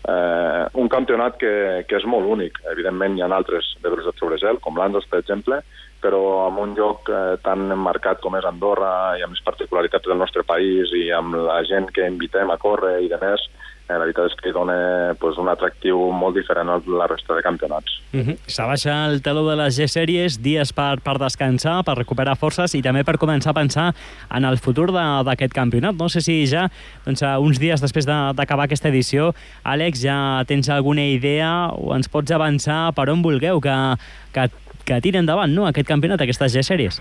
eh, 0.07 0.65
un 0.79 0.89
campionat 0.89 1.37
que, 1.41 1.53
que 1.87 1.99
és 1.99 2.07
molt 2.07 2.27
únic. 2.27 2.59
Evidentment 2.71 3.17
hi 3.17 3.23
ha 3.25 3.29
altres 3.35 3.75
de 3.81 3.89
velocitat 3.89 4.21
sobre 4.21 4.39
gel, 4.41 4.61
com 4.63 4.77
l'Andos, 4.77 5.07
per 5.09 5.21
exemple, 5.23 5.61
però 5.99 6.21
en 6.47 6.59
un 6.63 6.75
lloc 6.77 7.09
eh, 7.11 7.37
tan 7.43 7.67
marcat 7.79 8.21
com 8.23 8.37
és 8.39 8.47
Andorra 8.47 9.17
i 9.19 9.25
amb 9.25 9.35
les 9.35 9.43
particularitats 9.45 10.07
del 10.07 10.21
nostre 10.21 10.45
país 10.47 10.93
i 10.95 11.09
amb 11.15 11.35
la 11.35 11.59
gent 11.67 11.89
que 11.95 12.07
invitem 12.07 12.51
a 12.51 12.59
córrer 12.61 12.99
i 13.03 13.11
de 13.11 13.19
més, 13.21 13.49
la 13.89 13.99
veritat 14.03 14.29
és 14.29 14.35
que 14.39 14.53
dona 14.53 15.15
pues, 15.19 15.37
un 15.41 15.49
atractiu 15.49 15.99
molt 16.15 16.37
diferent 16.37 16.69
a 16.69 16.77
la 16.85 17.07
resta 17.09 17.35
de 17.35 17.43
campionats. 17.45 17.99
Uh 18.13 18.19
-huh. 18.19 18.37
S'abaixa 18.47 19.07
el 19.07 19.21
taló 19.21 19.49
de 19.49 19.55
les 19.55 19.77
G-Sèries, 19.77 20.39
dies 20.41 20.73
per, 20.73 21.01
per 21.01 21.17
descansar, 21.17 21.83
per 21.83 21.97
recuperar 21.97 22.35
forces 22.37 22.73
i 22.75 22.81
també 22.81 23.03
per 23.03 23.17
començar 23.17 23.51
a 23.51 23.53
pensar 23.53 23.93
en 24.29 24.45
el 24.45 24.57
futur 24.57 24.91
d'aquest 24.91 25.53
campionat. 25.53 25.95
No 25.95 26.09
sé 26.09 26.21
si 26.21 26.45
ja, 26.45 26.69
doncs, 27.05 27.21
uns 27.21 27.59
dies 27.59 27.81
després 27.81 28.05
d'acabar 28.05 28.67
de, 28.67 28.69
aquesta 28.69 28.89
edició, 28.89 29.33
Àlex, 29.63 30.01
ja 30.01 30.43
tens 30.45 30.69
alguna 30.69 31.05
idea 31.05 31.69
o 31.73 31.95
ens 31.95 32.07
pots 32.07 32.31
avançar 32.31 32.93
per 32.93 33.09
on 33.09 33.21
vulgueu 33.21 33.59
que, 33.59 33.95
que 34.33 34.49
que 34.89 34.99
tira 35.05 35.21
endavant 35.21 35.53
no, 35.53 35.67
aquest 35.69 35.87
campionat, 35.87 36.23
aquestes 36.25 36.55
G-Sèries? 36.55 36.99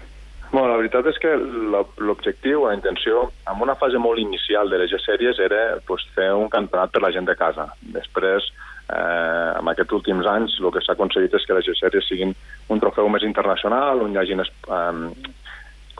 Bueno, 0.51 0.71
la 0.71 0.79
veritat 0.81 1.05
és 1.11 1.19
que 1.21 1.35
l'objectiu, 1.37 2.63
la 2.65 2.77
intenció, 2.77 3.27
en 3.51 3.61
una 3.61 3.75
fase 3.77 4.01
molt 4.01 4.21
inicial 4.23 4.71
de 4.73 4.79
les 4.81 4.89
G-Sèries 4.95 5.41
era 5.45 5.65
pues, 5.87 6.07
fer 6.17 6.31
un 6.33 6.49
campionat 6.49 6.95
per 6.95 7.03
la 7.05 7.11
gent 7.13 7.29
de 7.29 7.37
casa. 7.37 7.67
Després, 7.97 8.47
eh, 8.89 9.51
en 9.59 9.69
aquests 9.69 9.93
últims 9.99 10.29
anys, 10.31 10.57
el 10.63 10.73
que 10.73 10.81
s'ha 10.85 10.97
aconseguit 10.97 11.37
és 11.37 11.45
que 11.45 11.59
les 11.59 11.69
G-Sèries 11.69 12.09
siguin 12.09 12.33
un 12.73 12.81
trofeu 12.81 13.11
més 13.13 13.27
internacional, 13.29 14.01
on 14.07 14.17
hi 14.17 14.23
hagi, 14.23 14.39
eh, 14.41 15.37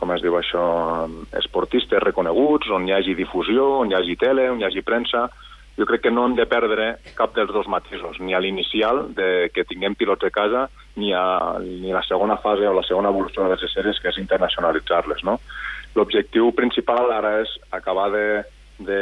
com 0.01 0.15
es 0.15 0.25
diu 0.25 0.39
això, 0.39 0.65
esportistes 1.37 2.01
reconeguts, 2.07 2.73
on 2.73 2.89
hi 2.89 2.97
hagi 2.97 3.13
difusió, 3.19 3.67
on 3.83 3.93
hi 3.93 3.99
hagi 3.99 4.17
tele, 4.17 4.49
on 4.49 4.63
hi 4.63 4.65
hagi 4.65 4.81
premsa, 4.81 5.27
jo 5.79 5.85
crec 5.87 6.01
que 6.03 6.11
no 6.11 6.25
hem 6.27 6.35
de 6.35 6.43
perdre 6.43 6.89
cap 7.15 7.31
dels 7.37 7.53
dos 7.55 7.69
matisos, 7.71 8.19
ni 8.19 8.33
a 8.35 8.41
l'inicial, 8.43 9.05
de 9.15 9.47
que 9.55 9.63
tinguem 9.63 9.95
pilots 9.95 10.25
de 10.25 10.31
casa, 10.35 10.65
ni 10.99 11.13
a 11.15 11.55
ni 11.63 11.93
la 11.95 12.03
segona 12.03 12.35
fase 12.43 12.67
o 12.67 12.75
la 12.75 12.83
segona 12.83 13.13
evolució 13.15 13.47
de 13.47 13.55
les 13.55 13.63
sèries, 13.71 14.01
que 14.03 14.11
és 14.11 14.19
internacionalitzar-les. 14.19 15.23
No? 15.23 15.37
L'objectiu 15.95 16.51
principal 16.51 17.13
ara 17.15 17.37
és 17.45 17.55
acabar 17.71 18.09
de, 18.11 18.25
de, 18.83 18.99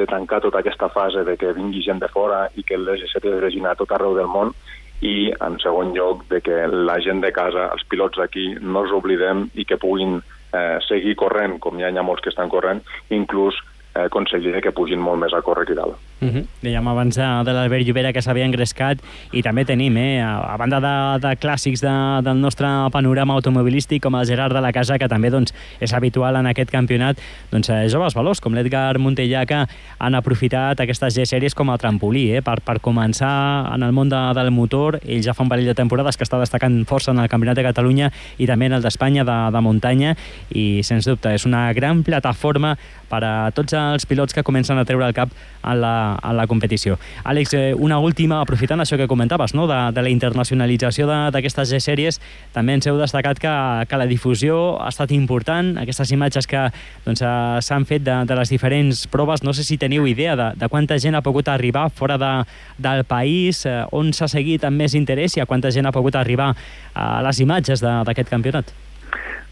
de 0.00 0.08
tancar 0.08 0.40
tota 0.40 0.64
aquesta 0.64 0.88
fase 0.88 1.26
de 1.28 1.36
que 1.36 1.52
vingui 1.52 1.84
gent 1.84 2.00
de 2.00 2.08
fora 2.08 2.46
i 2.56 2.64
que 2.64 2.80
les 2.80 3.04
sèries 3.12 3.44
vegin 3.44 3.68
a 3.68 3.76
tot 3.76 3.92
arreu 3.92 4.16
del 4.16 4.32
món 4.32 4.56
i, 5.04 5.28
en 5.44 5.60
segon 5.60 5.92
lloc, 5.92 6.24
de 6.32 6.40
que 6.40 6.64
la 6.72 6.96
gent 7.04 7.20
de 7.20 7.36
casa, 7.36 7.68
els 7.68 7.84
pilots 7.84 8.16
d'aquí, 8.16 8.54
no 8.64 8.86
els 8.86 8.96
oblidem 8.96 9.50
i 9.54 9.68
que 9.68 9.76
puguin 9.76 10.22
eh, 10.22 10.78
seguir 10.88 11.18
corrent, 11.20 11.60
com 11.60 11.76
ja 11.76 11.92
hi 11.92 12.00
ha 12.00 12.06
molts 12.06 12.24
que 12.24 12.32
estan 12.32 12.48
corrent, 12.48 12.80
inclús 13.12 13.60
aconseguir 14.04 14.60
que 14.62 14.74
pugin 14.74 15.02
molt 15.02 15.20
més 15.24 15.34
a 15.34 15.42
córrer 15.42 15.66
aquí 15.66 15.76
dalt. 15.78 16.07
Uh 16.20 16.28
-huh. 16.28 16.46
Dèiem 16.62 16.88
abans 16.88 17.14
de, 17.14 17.22
de 17.44 17.52
l'Albert 17.52 17.86
Llobera 17.86 18.12
que 18.12 18.20
s'havia 18.20 18.44
engrescat 18.44 18.98
i 19.32 19.42
també 19.42 19.64
tenim, 19.64 19.96
eh, 19.96 20.20
a, 20.20 20.54
a 20.54 20.56
banda 20.56 20.80
de, 20.80 21.28
de 21.28 21.36
clàssics 21.36 21.80
de, 21.80 22.22
del 22.22 22.40
nostre 22.40 22.66
panorama 22.90 23.34
automobilístic 23.34 24.02
com 24.02 24.14
el 24.16 24.26
Gerard 24.26 24.52
de 24.52 24.60
la 24.60 24.72
Casa, 24.72 24.98
que 24.98 25.08
també 25.08 25.30
doncs, 25.30 25.54
és 25.80 25.92
habitual 25.92 26.34
en 26.36 26.46
aquest 26.46 26.70
campionat, 26.70 27.18
doncs, 27.52 27.68
eh, 27.70 27.88
joves 27.88 28.14
valors 28.14 28.40
com 28.40 28.52
l'Edgar 28.52 28.98
Montellà 28.98 29.46
que 29.46 29.66
han 29.98 30.14
aprofitat 30.14 30.80
aquestes 30.80 31.14
G-sèries 31.14 31.54
com 31.54 31.70
a 31.70 31.78
trampolí 31.78 32.32
eh, 32.36 32.42
per, 32.42 32.60
per 32.62 32.80
començar 32.80 33.74
en 33.74 33.82
el 33.82 33.92
món 33.92 34.08
de, 34.08 34.34
del 34.34 34.50
motor. 34.50 34.98
Ell 35.06 35.22
ja 35.22 35.34
fa 35.34 35.44
un 35.44 35.48
parell 35.48 35.66
de 35.66 35.74
temporades 35.74 36.16
que 36.16 36.24
està 36.24 36.38
destacant 36.38 36.84
força 36.84 37.12
en 37.12 37.18
el 37.18 37.28
Campionat 37.28 37.56
de 37.56 37.62
Catalunya 37.62 38.10
i 38.38 38.46
també 38.46 38.66
en 38.66 38.72
el 38.72 38.82
d'Espanya 38.82 39.24
de, 39.24 39.38
de 39.54 39.60
muntanya 39.60 40.16
i, 40.50 40.82
sens 40.82 41.06
dubte, 41.06 41.32
és 41.34 41.46
una 41.46 41.72
gran 41.72 42.02
plataforma 42.02 42.76
per 43.08 43.22
a 43.24 43.50
tots 43.56 43.72
els 43.72 44.04
pilots 44.06 44.34
que 44.34 44.44
comencen 44.44 44.78
a 44.78 44.84
treure 44.84 45.06
el 45.06 45.14
cap 45.16 45.32
en 45.62 45.80
la, 45.80 46.07
en 46.16 46.36
la 46.36 46.46
competició. 46.46 46.98
Àlex, 47.24 47.54
eh, 47.54 47.74
una 47.74 47.98
última, 47.98 48.40
aprofitant 48.40 48.80
això 48.80 48.96
que 48.96 49.08
comentaves, 49.10 49.54
no? 49.54 49.66
de, 49.70 49.78
de 49.94 50.04
la 50.04 50.12
internacionalització 50.12 51.08
d'aquestes 51.34 51.72
G-sèries, 51.72 52.20
també 52.54 52.78
ens 52.78 52.88
heu 52.88 52.98
destacat 53.00 53.40
que, 53.42 53.54
que 53.88 54.00
la 54.00 54.08
difusió 54.10 54.78
ha 54.82 54.88
estat 54.92 55.12
important, 55.16 55.74
aquestes 55.82 56.12
imatges 56.14 56.48
que 56.50 56.66
doncs, 57.06 57.22
eh, 57.22 57.60
s'han 57.64 57.86
fet 57.88 58.04
de, 58.06 58.20
de 58.28 58.38
les 58.38 58.52
diferents 58.54 59.06
proves, 59.12 59.44
no 59.46 59.54
sé 59.56 59.66
si 59.66 59.78
teniu 59.80 60.06
idea 60.08 60.36
de, 60.38 60.50
de 60.58 60.68
quanta 60.72 60.98
gent 60.98 61.18
ha 61.18 61.24
pogut 61.24 61.48
arribar 61.48 61.88
fora 61.90 62.18
de, 62.18 62.32
del 62.78 63.04
país, 63.08 63.64
eh, 63.66 63.82
on 63.92 64.12
s'ha 64.12 64.30
seguit 64.30 64.64
amb 64.64 64.80
més 64.80 64.96
interès 64.98 65.36
i 65.36 65.44
a 65.44 65.48
quanta 65.48 65.72
gent 65.74 65.88
ha 65.88 65.94
pogut 65.94 66.18
arribar 66.18 66.54
a 66.94 67.08
les 67.26 67.40
imatges 67.44 67.82
d'aquest 67.84 68.30
campionat. 68.30 68.74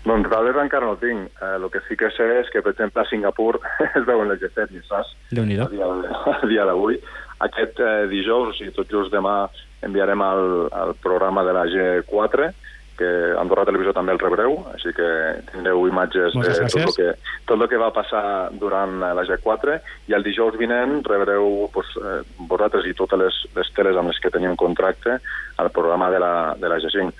Doncs 0.07 0.29
dades 0.31 0.59
encara 0.62 0.87
no 0.87 0.97
tinc. 1.01 1.31
Eh, 1.42 1.55
el 1.59 1.69
que 1.73 1.83
sí 1.88 1.97
que 1.99 2.11
sé 2.14 2.27
és 2.40 2.51
que, 2.55 2.62
per 2.62 2.75
exemple, 2.77 3.03
a 3.03 3.11
Singapur 3.11 3.59
es 3.99 4.05
veuen 4.07 4.31
les 4.31 4.42
G-Series, 4.42 4.87
saps? 4.88 5.14
déu 5.35 5.47
nhi 5.47 5.59
A 5.59 5.66
dia, 5.73 5.88
a 6.35 6.40
dia 6.47 6.66
d'avui. 6.69 7.01
Aquest 7.47 7.83
eh, 7.83 8.07
dijous, 8.12 8.55
sigui, 8.59 8.75
tot 8.77 8.90
just 8.92 9.12
demà, 9.12 9.49
enviarem 9.85 10.23
el, 10.25 10.47
el 10.71 10.95
programa 11.03 11.45
de 11.45 11.57
la 11.57 11.66
G4, 11.73 12.53
que 12.98 13.09
Andorra 13.38 13.66
Televisió 13.68 13.92
també 13.96 14.14
el 14.14 14.20
rebreu, 14.22 14.56
així 14.72 14.92
que 14.96 15.09
tindreu 15.50 15.87
imatges 15.88 16.37
Moltes 16.37 16.61
de 16.61 16.68
tot 16.72 16.82
el, 16.82 16.94
que, 16.96 17.35
tot 17.48 17.61
el 17.61 17.68
que 17.70 17.80
va 17.80 17.92
passar 17.94 18.22
durant 18.56 18.98
la 19.00 19.24
G4 19.28 19.78
i 20.11 20.16
el 20.16 20.24
dijous 20.26 20.56
vinent 20.61 21.02
rebreu 21.06 21.66
pues, 21.74 21.92
eh, 22.00 22.20
vosaltres 22.50 22.88
i 22.88 22.94
totes 22.98 23.20
les, 23.20 23.42
les 23.59 23.72
teles 23.76 23.98
amb 24.00 24.12
les 24.12 24.20
que 24.22 24.32
tenim 24.35 24.56
contracte 24.56 25.18
al 25.56 25.70
programa 25.70 26.11
de 26.11 26.20
la, 26.20 26.32
de 26.59 26.68
la 26.68 26.80
G5. 26.82 27.12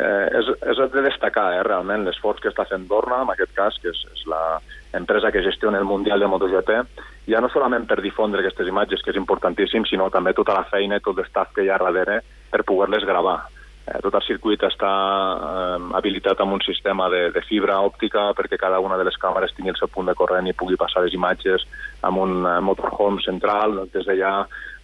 Eh, 0.00 0.26
és, 0.40 0.50
és 0.72 0.82
de 0.94 1.06
destacar 1.06 1.48
eh, 1.56 1.62
realment 1.66 2.06
l'esforç 2.06 2.42
que 2.42 2.52
està 2.52 2.66
fent 2.68 2.86
Dorna, 2.90 3.22
en 3.24 3.32
aquest 3.34 3.54
cas, 3.56 3.78
que 3.82 3.90
és, 3.94 4.02
és 4.14 4.26
la 4.30 4.60
empresa 4.96 5.30
que 5.30 5.42
gestiona 5.42 5.78
el 5.78 5.86
Mundial 5.86 6.20
de 6.20 6.28
MotoGP, 6.30 6.76
ja 7.30 7.40
no 7.42 7.50
solament 7.52 7.86
per 7.86 8.00
difondre 8.02 8.42
aquestes 8.42 8.68
imatges, 8.68 9.02
que 9.04 9.12
és 9.14 9.20
importantíssim, 9.20 9.86
sinó 9.86 10.10
també 10.10 10.34
tota 10.34 10.56
la 10.56 10.66
feina 10.70 10.98
i 10.98 11.04
tot 11.04 11.18
l'estaf 11.18 11.54
que 11.54 11.66
hi 11.66 11.70
ha 11.70 11.78
darrere 11.78 12.20
per 12.50 12.64
poder-les 12.66 13.06
gravar. 13.06 13.38
Eh, 13.88 13.98
tot 14.04 14.14
el 14.18 14.24
circuit 14.26 14.60
està 14.66 14.90
eh, 14.90 15.78
habilitat 15.96 16.40
amb 16.42 16.58
un 16.58 16.64
sistema 16.64 17.08
de, 17.12 17.28
de 17.32 17.42
fibra 17.48 17.78
òptica 17.80 18.28
perquè 18.36 18.58
cada 18.60 18.80
una 18.84 18.98
de 19.00 19.06
les 19.08 19.16
càmeres 19.18 19.54
tingui 19.56 19.72
el 19.72 19.78
seu 19.80 19.88
punt 19.88 20.10
de 20.10 20.16
corrent 20.18 20.50
i 20.50 20.56
pugui 20.56 20.76
passar 20.80 21.04
les 21.06 21.16
imatges 21.16 21.64
amb 22.06 22.20
un 22.20 22.44
eh, 22.44 22.58
motorhome 22.60 23.24
central, 23.24 23.86
des 23.94 24.04
d'allà 24.06 24.34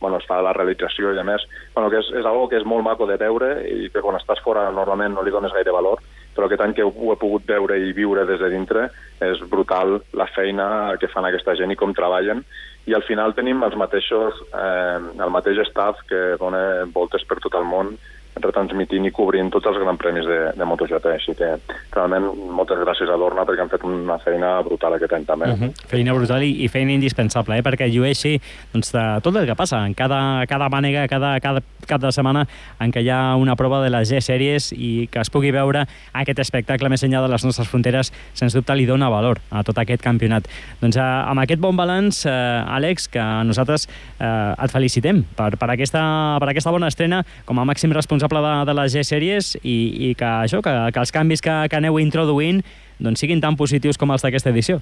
bueno, 0.00 0.18
es 0.18 0.26
fa 0.28 0.40
la 0.44 0.52
realització 0.56 1.12
i 1.12 1.20
a 1.20 1.24
més, 1.24 1.44
bueno, 1.74 1.90
que 1.92 2.00
és, 2.00 2.10
és 2.20 2.26
algo 2.28 2.48
que 2.48 2.58
és 2.60 2.66
molt 2.68 2.84
maco 2.84 3.06
de 3.08 3.16
veure 3.20 3.50
i 3.68 3.90
que 3.92 4.02
quan 4.04 4.18
estàs 4.18 4.40
fora 4.44 4.68
normalment 4.72 5.16
no 5.16 5.24
li 5.24 5.32
dones 5.34 5.54
gaire 5.56 5.72
valor, 5.76 6.02
però 6.36 6.48
aquest 6.48 6.64
any 6.64 6.74
que 6.76 6.84
ho 6.84 7.12
he 7.12 7.20
pogut 7.20 7.46
veure 7.48 7.78
i 7.80 7.94
viure 7.96 8.26
des 8.28 8.40
de 8.40 8.50
dintre 8.52 8.90
és 9.24 9.40
brutal 9.48 10.00
la 10.12 10.28
feina 10.34 10.96
que 11.00 11.08
fan 11.08 11.24
aquesta 11.24 11.56
gent 11.56 11.72
i 11.72 11.78
com 11.80 11.94
treballen. 11.96 12.44
I 12.86 12.94
al 12.94 13.02
final 13.02 13.32
tenim 13.34 13.64
els 13.66 13.74
mateixos, 13.74 14.36
eh, 14.54 14.98
el 15.24 15.32
mateix 15.32 15.64
staff 15.70 16.04
que 16.10 16.36
dona 16.38 16.84
voltes 16.92 17.24
per 17.24 17.40
tot 17.40 17.56
el 17.58 17.64
món 17.66 17.96
retransmitint 18.42 19.06
i 19.08 19.12
cobrint 19.14 19.50
tots 19.52 19.68
els 19.70 19.78
grans 19.80 20.00
premis 20.00 20.26
de, 20.28 20.38
de 20.56 20.68
MotoGP. 20.68 21.08
Així 21.16 21.34
que, 21.38 21.52
realment, 21.94 22.28
moltes 22.56 22.80
gràcies 22.82 23.10
a 23.10 23.18
Dorna 23.20 23.46
perquè 23.48 23.64
han 23.64 23.72
fet 23.72 23.84
una 23.86 24.18
feina 24.22 24.56
brutal 24.66 24.96
aquest 24.96 25.12
any 25.16 25.24
també. 25.24 25.50
Uh 25.52 25.58
-huh. 25.60 25.72
Feina 25.88 26.14
brutal 26.14 26.42
i, 26.42 26.64
i 26.64 26.68
feina 26.68 26.92
indispensable, 26.92 27.58
eh? 27.58 27.62
perquè 27.62 27.88
llueixi 27.88 28.40
doncs, 28.72 28.92
de 28.92 29.20
tot 29.22 29.36
el 29.36 29.46
que 29.46 29.54
passa 29.54 29.86
en 29.86 29.94
cada, 29.94 30.46
cada 30.46 30.68
mànega, 30.68 31.08
cada, 31.08 31.40
cada 31.40 31.60
cap 31.86 32.00
de 32.00 32.12
setmana 32.12 32.46
en 32.80 32.92
què 32.92 33.02
hi 33.02 33.10
ha 33.10 33.36
una 33.36 33.56
prova 33.56 33.82
de 33.82 33.90
les 33.90 34.10
G-Sèries 34.10 34.72
i 34.72 35.08
que 35.10 35.20
es 35.20 35.30
pugui 35.30 35.50
veure 35.50 35.86
aquest 36.12 36.38
espectacle 36.38 36.88
més 36.88 37.02
enllà 37.02 37.22
de 37.22 37.28
les 37.28 37.44
nostres 37.44 37.68
fronteres, 37.68 38.12
sens 38.34 38.52
dubte 38.52 38.74
li 38.74 38.86
dona 38.86 39.08
valor 39.08 39.38
a 39.50 39.62
tot 39.62 39.78
aquest 39.78 40.02
campionat. 40.02 40.48
Doncs 40.80 40.96
eh, 40.96 41.02
amb 41.02 41.40
aquest 41.40 41.60
bon 41.60 41.76
balanç, 41.76 42.26
eh, 42.26 42.76
Àlex, 42.76 43.08
que 43.08 43.22
nosaltres 43.44 43.88
eh, 44.18 44.64
et 44.64 44.70
felicitem 44.70 45.24
per, 45.36 45.56
per, 45.56 45.70
aquesta, 45.70 46.36
per 46.40 46.48
aquesta 46.48 46.70
bona 46.70 46.88
estrena 46.88 47.24
com 47.44 47.58
a 47.58 47.64
màxim 47.64 47.92
responsable 47.92 48.25
de, 48.32 48.54
de 48.66 48.74
les 48.74 48.92
G-Sèries 48.94 49.56
i, 49.62 50.10
i 50.10 50.14
que, 50.18 50.28
això, 50.46 50.62
que, 50.62 50.74
que 50.92 51.00
els 51.00 51.12
canvis 51.12 51.42
que, 51.44 51.54
que 51.70 51.76
aneu 51.76 51.98
introduint 51.98 52.62
doncs, 52.98 53.20
siguin 53.20 53.40
tan 53.40 53.56
positius 53.56 53.98
com 53.98 54.10
els 54.10 54.24
d'aquesta 54.24 54.50
edició. 54.50 54.80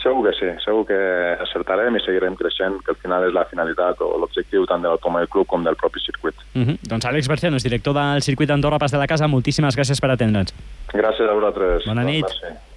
Segur 0.00 0.24
que 0.24 0.32
sí, 0.38 0.48
segur 0.64 0.86
que 0.88 0.98
acertarem 1.44 1.96
i 1.98 2.00
seguirem 2.00 2.36
creixent, 2.38 2.78
que 2.84 2.94
al 2.94 2.98
final 3.02 3.26
és 3.26 3.34
la 3.36 3.44
finalitat 3.50 4.00
o 4.00 4.14
l'objectiu 4.22 4.64
tant 4.66 4.80
de 4.80 4.88
l'Automòbil 4.88 5.28
Club 5.28 5.46
com 5.50 5.66
del 5.66 5.76
propi 5.76 6.00
circuit. 6.00 6.34
Uh 6.54 6.62
-huh. 6.62 6.78
Doncs 6.88 7.04
Àlex 7.04 7.28
Bercianos, 7.28 7.62
director 7.62 7.94
del 7.94 8.22
circuit 8.22 8.48
d'Andorra 8.48 8.78
Pas 8.78 8.92
de 8.92 8.98
la 8.98 9.06
Casa, 9.06 9.28
moltíssimes 9.28 9.76
gràcies 9.76 10.00
per 10.00 10.10
atendre'ns. 10.10 10.54
Gràcies 10.92 11.28
a 11.28 11.34
vosaltres. 11.34 11.84
Bona 11.86 12.02
nit. 12.02 12.24
Merci. 12.24 12.69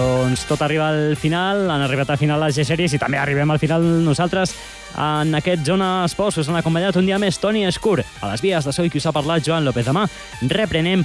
Doncs 0.00 0.46
tot 0.48 0.62
arriba 0.62 0.88
al 0.88 1.16
final, 1.16 1.66
han 1.68 1.82
arribat 1.84 2.08
al 2.10 2.18
final 2.18 2.40
les 2.40 2.56
G-Series 2.56 2.94
i 2.96 2.98
també 3.00 3.18
arribem 3.20 3.50
al 3.52 3.58
final 3.60 3.82
nosaltres 4.04 4.54
en 4.96 5.34
aquest 5.36 5.66
Zona 5.66 6.06
Esports. 6.06 6.38
Us 6.40 6.48
han 6.48 6.56
acompanyat 6.56 6.96
un 6.96 7.04
dia 7.04 7.18
més 7.20 7.36
Toni 7.42 7.66
Escur. 7.68 7.98
A 8.00 8.30
les 8.30 8.40
vies 8.40 8.64
de 8.64 8.72
so 8.72 8.86
i 8.86 8.88
qui 8.88 8.96
us 8.96 9.08
ha 9.10 9.12
parlat 9.12 9.44
Joan 9.44 9.66
López. 9.66 9.84
Demà 9.84 10.06
reprenem 10.48 11.04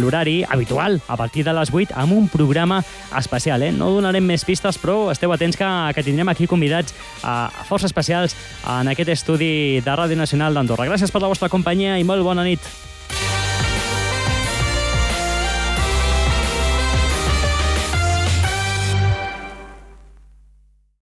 l'horari 0.00 0.40
habitual 0.48 0.98
a 1.06 1.16
partir 1.20 1.46
de 1.46 1.54
les 1.54 1.70
8 1.70 1.94
amb 1.94 2.16
un 2.18 2.26
programa 2.32 2.82
especial. 3.20 3.62
Eh? 3.62 3.70
No 3.70 3.92
donarem 3.94 4.26
més 4.26 4.46
pistes, 4.48 4.82
però 4.82 5.12
esteu 5.14 5.32
atents 5.32 5.60
que, 5.60 5.70
que 5.94 6.06
tindrem 6.10 6.34
aquí 6.34 6.50
convidats 6.50 6.96
a, 7.22 7.46
a 7.46 7.70
força 7.70 7.86
especials 7.86 8.34
en 8.66 8.90
aquest 8.90 9.14
estudi 9.14 9.78
de 9.78 9.94
Ràdio 9.94 10.18
Nacional 10.18 10.58
d'Andorra. 10.58 10.90
Gràcies 10.90 11.14
per 11.14 11.22
la 11.22 11.30
vostra 11.30 11.52
companyia 11.52 12.00
i 12.02 12.08
molt 12.08 12.26
bona 12.26 12.46
nit. 12.46 12.66